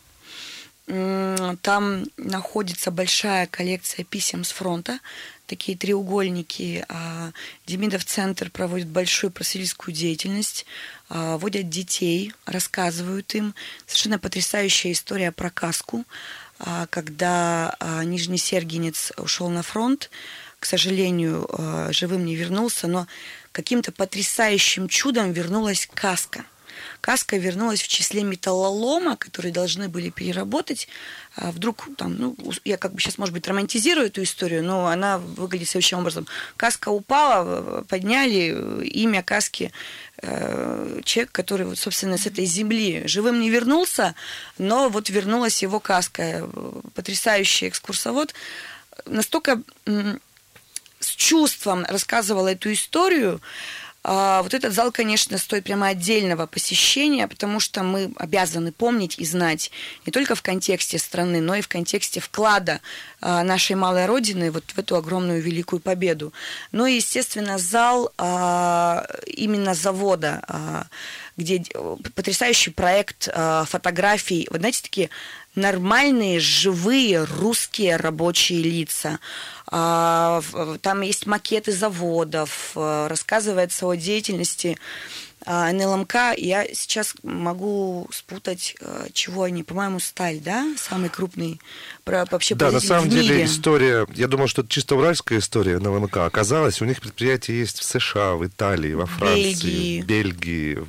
Там 0.85 2.03
находится 2.17 2.91
большая 2.91 3.47
коллекция 3.47 4.03
писем 4.03 4.43
с 4.43 4.51
фронта, 4.51 4.99
такие 5.47 5.75
треугольники. 5.75 6.85
Демидов 7.65 8.05
центр 8.05 8.51
проводит 8.51 8.87
большую 8.87 9.31
просветительскую 9.31 9.95
деятельность, 9.95 10.67
водят 11.09 11.69
детей, 11.69 12.33
рассказывают 12.45 13.33
им. 13.33 13.55
Совершенно 13.87 14.19
потрясающая 14.19 14.91
история 14.91 15.31
про 15.31 15.49
каску, 15.49 16.05
когда 16.89 17.75
а, 17.79 18.03
Нижний 18.03 18.37
Сергинец 18.37 19.11
ушел 19.17 19.49
на 19.49 19.61
фронт, 19.61 20.09
к 20.59 20.65
сожалению, 20.65 21.47
а, 21.51 21.91
живым 21.91 22.25
не 22.25 22.35
вернулся, 22.35 22.87
но 22.87 23.07
каким-то 23.51 23.91
потрясающим 23.91 24.87
чудом 24.87 25.31
вернулась 25.31 25.87
каска. 25.93 26.45
Каска 27.05 27.37
вернулась 27.37 27.83
в 27.83 27.87
числе 27.87 28.23
металлолома, 28.23 29.15
которые 29.15 29.53
должны 29.53 29.89
были 29.89 30.09
переработать. 30.09 30.87
А 31.35 31.51
вдруг, 31.51 31.87
там, 31.97 32.15
ну, 32.17 32.35
я 32.63 32.77
как 32.77 32.95
бы 32.95 32.99
сейчас, 32.99 33.19
может 33.19 33.31
быть, 33.31 33.47
романтизирую 33.47 34.07
эту 34.07 34.23
историю, 34.23 34.63
но 34.63 34.87
она 34.87 35.19
выглядит 35.19 35.69
следующим 35.69 35.99
образом. 35.99 36.25
Каска 36.57 36.89
упала, 36.89 37.83
подняли 37.83 38.55
э, 38.55 38.85
имя 38.85 39.21
каски 39.21 39.71
э, 40.23 41.01
человек, 41.03 41.31
который, 41.31 41.67
вот, 41.67 41.77
собственно, 41.77 42.17
с 42.17 42.25
этой 42.25 42.45
земли 42.45 43.03
живым 43.05 43.39
не 43.39 43.51
вернулся, 43.51 44.15
но 44.57 44.89
вот 44.89 45.11
вернулась 45.11 45.61
его 45.61 45.80
каска. 45.80 46.23
Э, 46.23 46.49
Потрясающий 46.95 47.67
экскурсовод. 47.67 48.34
Настолько 49.05 49.61
с 50.99 51.09
чувством 51.09 51.86
рассказывала 51.88 52.47
эту 52.47 52.73
историю, 52.73 53.41
вот 54.08 54.53
этот 54.53 54.72
зал, 54.72 54.91
конечно, 54.91 55.39
стоит 55.39 55.64
прямо 55.64 55.88
отдельного 55.88 56.45
посещения, 56.45 57.28
потому 57.28 57.60
что 57.60 57.82
мы 57.82 58.12
обязаны 58.18 58.72
помнить 58.72 59.18
и 59.18 59.26
знать 59.26 59.72
не 60.06 60.12
только 60.12 60.36
в 60.36 60.43
контексте 60.43 60.99
страны, 60.99 61.41
но 61.41 61.56
и 61.56 61.62
в 61.62 61.68
контексте 61.68 62.20
вклада 62.20 62.82
а, 63.20 63.43
нашей 63.43 63.76
малой 63.76 64.06
родины 64.06 64.51
вот 64.51 64.64
в 64.72 64.78
эту 64.78 64.95
огромную 64.95 65.41
великую 65.41 65.80
победу. 65.80 66.34
Ну 66.72 66.86
и, 66.86 66.97
естественно, 66.97 67.58
зал 67.58 68.14
а, 68.20 69.08
именно 69.26 69.74
завода, 69.74 70.88
где 71.38 71.63
потрясающий 72.15 72.71
проект 72.71 73.27
фотографий, 73.67 74.47
вот 74.51 74.59
знаете, 74.59 74.81
такие 74.81 75.09
нормальные, 75.55 76.39
живые 76.39 77.23
русские 77.23 77.95
рабочие 77.95 78.61
лица. 78.61 79.19
А, 79.67 80.41
там 80.81 81.01
есть 81.01 81.25
макеты 81.25 81.71
заводов, 81.71 82.71
э, 82.75 83.07
рассказывается 83.07 83.88
о 83.88 83.95
деятельности 83.95 84.77
НЛМК, 85.45 86.15
я 86.37 86.65
сейчас 86.73 87.13
могу 87.23 88.07
спутать, 88.11 88.75
э, 88.81 89.07
чего 89.13 89.43
они, 89.43 89.63
по-моему, 89.63 89.99
сталь, 89.99 90.39
да, 90.39 90.67
самый 90.77 91.09
крупный 91.09 91.59
про, 92.03 92.25
вообще 92.29 92.55
Да, 92.55 92.71
на 92.71 92.79
самом 92.79 93.09
деле 93.09 93.45
история, 93.45 94.07
я 94.15 94.27
думал, 94.27 94.47
что 94.47 94.61
это 94.61 94.71
чисто 94.71 94.95
уральская 94.95 95.39
история 95.39 95.79
НЛМК. 95.79 96.17
Оказалось, 96.17 96.81
у 96.81 96.85
них 96.85 97.01
предприятия 97.01 97.57
есть 97.57 97.79
в 97.79 97.83
США, 97.83 98.33
в 98.35 98.45
Италии, 98.45 98.93
во 98.93 99.05
Франции, 99.05 99.99
Бельгии. 99.99 100.01
в 100.01 100.05
Бельгии, 100.05 100.79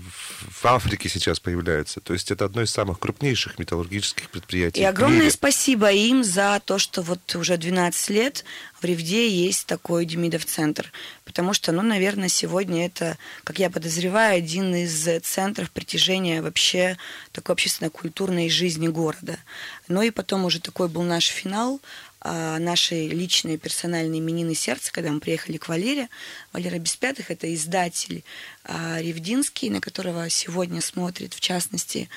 в 0.63 0.67
Африке 0.67 1.09
сейчас 1.09 1.41
появляются. 1.41 2.01
То 2.01 2.13
есть 2.13 2.31
это 2.31 2.45
одно 2.45 2.63
из 2.63 2.71
самых 2.71 2.99
крупнейших 2.99 3.59
металлургических 3.59 4.31
предприятий 4.31 4.81
И 4.81 4.85
огромное 4.85 5.19
мире. 5.21 5.31
спасибо 5.31 5.91
им 5.91 6.25
за 6.25 6.61
то, 6.65 6.79
что 6.79 7.03
вот 7.03 7.35
уже 7.35 7.57
12 7.57 8.11
лет 8.11 8.45
в 8.81 8.85
Ревде 8.85 9.29
есть 9.29 9.67
такой 9.67 10.05
Демидов 10.05 10.45
центр. 10.45 10.93
Потому 11.25 11.53
что, 11.53 11.73
ну, 11.73 11.83
наверное, 11.83 12.29
сегодня 12.29 12.87
это, 12.87 13.17
как 13.45 13.59
я 13.59 13.71
подозреваю, 13.71 14.37
один 14.37 14.75
из 14.75 15.09
центров 15.23 15.71
притяжения 15.71 16.43
вообще 16.43 16.97
такой 17.33 17.55
общественно-культурной 17.55 18.49
жизни 18.49 18.89
города. 18.89 19.39
Ну 19.89 20.03
и 20.03 20.11
потом 20.11 20.45
уже 20.45 20.61
такой 20.61 20.89
был 20.89 21.03
наш 21.03 21.27
финал 21.27 21.81
а, 22.29 22.59
нашей 22.59 23.07
личной 23.07 23.57
персональной 23.57 24.19
именины 24.19 24.57
сердца, 24.57 24.91
когда 24.91 25.13
мы 25.13 25.21
приехали 25.21 25.59
к 25.59 25.69
Валере. 25.69 26.09
Валера 26.53 26.77
Беспятых– 26.81 27.31
это 27.33 27.55
издатель 27.55 28.25
а, 28.65 29.01
Ревдинский, 29.01 29.71
на 29.71 29.81
которого 29.81 30.29
сегодня 30.29 30.81
смотрит, 30.81 31.35
в 31.35 31.41
частности, 31.41 32.09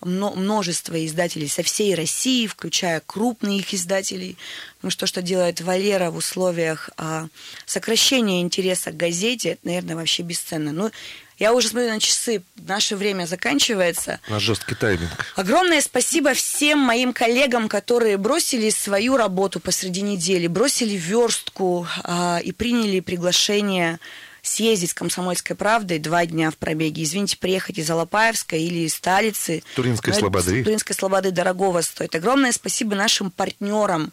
множество 0.00 1.04
издателей 1.04 1.48
со 1.48 1.64
всей 1.64 1.96
России, 1.96 2.46
включая 2.46 3.02
крупных 3.04 3.74
издателей. 3.74 4.38
Ну 4.82 4.90
что, 4.90 5.08
что 5.08 5.20
делает 5.20 5.60
Валера 5.60 6.12
в 6.12 6.16
условиях 6.16 6.90
а, 6.96 7.26
сокращения 7.64 8.42
интереса 8.42 8.92
к 8.92 8.96
газете, 8.96 9.50
это, 9.50 9.60
наверное, 9.64 9.96
вообще 9.96 10.22
бесценно. 10.22 10.70
Ну, 10.70 10.92
я 11.38 11.52
уже 11.52 11.68
смотрю 11.68 11.90
на 11.90 12.00
часы, 12.00 12.42
наше 12.56 12.96
время 12.96 13.26
заканчивается. 13.26 14.20
На 14.28 14.40
жесткий 14.40 14.74
тайминг. 14.74 15.10
Огромное 15.36 15.80
спасибо 15.80 16.32
всем 16.34 16.78
моим 16.78 17.12
коллегам, 17.12 17.68
которые 17.68 18.16
бросили 18.16 18.70
свою 18.70 19.16
работу 19.16 19.60
посреди 19.60 20.00
недели, 20.00 20.46
бросили 20.46 20.94
верстку 20.96 21.86
а, 22.02 22.40
и 22.42 22.52
приняли 22.52 23.00
приглашение 23.00 23.98
съездить 24.46 24.90
с 24.90 24.94
«Комсомольской 24.94 25.56
правдой» 25.56 25.98
два 25.98 26.24
дня 26.24 26.50
в 26.50 26.56
пробеге. 26.56 27.02
Извините, 27.02 27.36
приехать 27.36 27.78
из 27.78 27.90
Алапаевска 27.90 28.56
или 28.56 28.86
из 28.86 28.98
Талицы. 29.00 29.62
Туринской 29.74 30.12
Но 30.12 30.20
Слободы. 30.20 30.62
Туринской 30.62 30.94
Слободы 30.94 31.32
дорогого 31.32 31.80
стоит. 31.80 32.14
Огромное 32.14 32.52
спасибо 32.52 32.94
нашим 32.94 33.30
партнерам, 33.30 34.12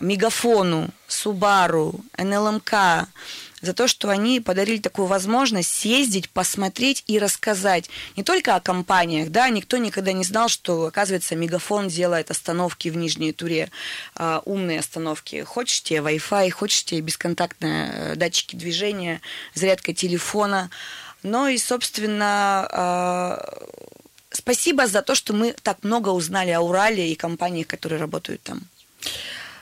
Мегафону, 0.00 0.90
Субару, 1.06 2.00
НЛМК, 2.18 3.06
за 3.60 3.74
то, 3.74 3.88
что 3.88 4.08
они 4.08 4.40
подарили 4.40 4.78
такую 4.78 5.06
возможность 5.06 5.74
съездить, 5.74 6.30
посмотреть 6.30 7.04
и 7.06 7.18
рассказать 7.18 7.90
не 8.16 8.22
только 8.22 8.54
о 8.54 8.60
компаниях, 8.60 9.30
да, 9.30 9.48
никто 9.48 9.76
никогда 9.76 10.12
не 10.12 10.24
знал, 10.24 10.48
что, 10.48 10.86
оказывается, 10.86 11.36
Мегафон 11.36 11.88
делает 11.88 12.30
остановки 12.30 12.88
в 12.88 12.96
Нижней 12.96 13.32
Туре, 13.32 13.70
а, 14.14 14.42
умные 14.44 14.80
остановки. 14.80 15.42
Хочешь 15.42 15.82
тебе 15.82 15.98
Wi-Fi, 15.98 16.50
хочешь 16.50 16.84
тебе 16.84 17.00
бесконтактные 17.00 17.92
э, 17.92 18.14
датчики 18.16 18.56
движения, 18.56 19.20
зарядка 19.54 19.92
телефона. 19.92 20.70
Ну 21.22 21.48
и, 21.48 21.58
собственно, 21.58 22.66
а, 22.70 23.58
спасибо 24.30 24.86
за 24.86 25.02
то, 25.02 25.14
что 25.14 25.32
мы 25.34 25.54
так 25.62 25.82
много 25.82 26.08
узнали 26.10 26.50
о 26.50 26.60
Урале 26.60 27.12
и 27.12 27.14
компаниях, 27.14 27.66
которые 27.66 28.00
работают 28.00 28.42
там. 28.42 28.62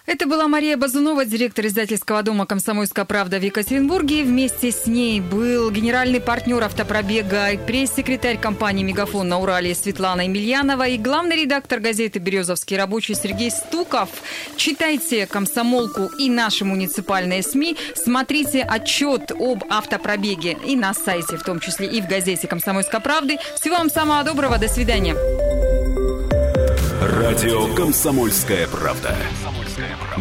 Это 0.09 0.26
была 0.26 0.48
Мария 0.48 0.78
Базунова, 0.78 1.26
директор 1.26 1.66
издательского 1.66 2.22
дома 2.22 2.46
«Комсомольская 2.46 3.04
правда» 3.04 3.38
в 3.38 3.42
Екатеринбурге. 3.42 4.22
Вместе 4.22 4.72
с 4.72 4.86
ней 4.86 5.20
был 5.20 5.70
генеральный 5.70 6.18
партнер 6.18 6.64
автопробега 6.64 7.59
пресс-секретарь 7.66 8.38
компании 8.38 8.84
«Мегафон» 8.84 9.28
на 9.28 9.38
Урале 9.38 9.74
Светлана 9.74 10.22
Емельянова 10.22 10.88
и 10.88 10.96
главный 10.96 11.42
редактор 11.42 11.80
газеты 11.80 12.20
«Березовский 12.20 12.78
рабочий» 12.78 13.14
Сергей 13.14 13.50
Стуков. 13.50 14.09
Читайте 14.56 15.26
«Комсомолку» 15.26 16.09
и 16.18 16.30
наши 16.30 16.64
муниципальные 16.64 17.42
СМИ. 17.42 17.76
Смотрите 17.94 18.62
отчет 18.62 19.30
об 19.32 19.62
автопробеге 19.68 20.56
и 20.64 20.74
на 20.74 20.94
сайте, 20.94 21.36
в 21.36 21.42
том 21.42 21.61
числе 21.61 21.86
и 21.86 22.00
в 22.00 22.09
газете 22.09 22.48
«Комсомольской 22.48 23.00
правды». 23.00 23.36
Всего 23.61 23.76
вам 23.76 23.90
самого 23.90 24.24
доброго. 24.24 24.56
До 24.56 24.68
свидания. 24.68 25.14
Радио 27.02 27.74
«Комсомольская 27.74 28.66
правда». 28.68 29.14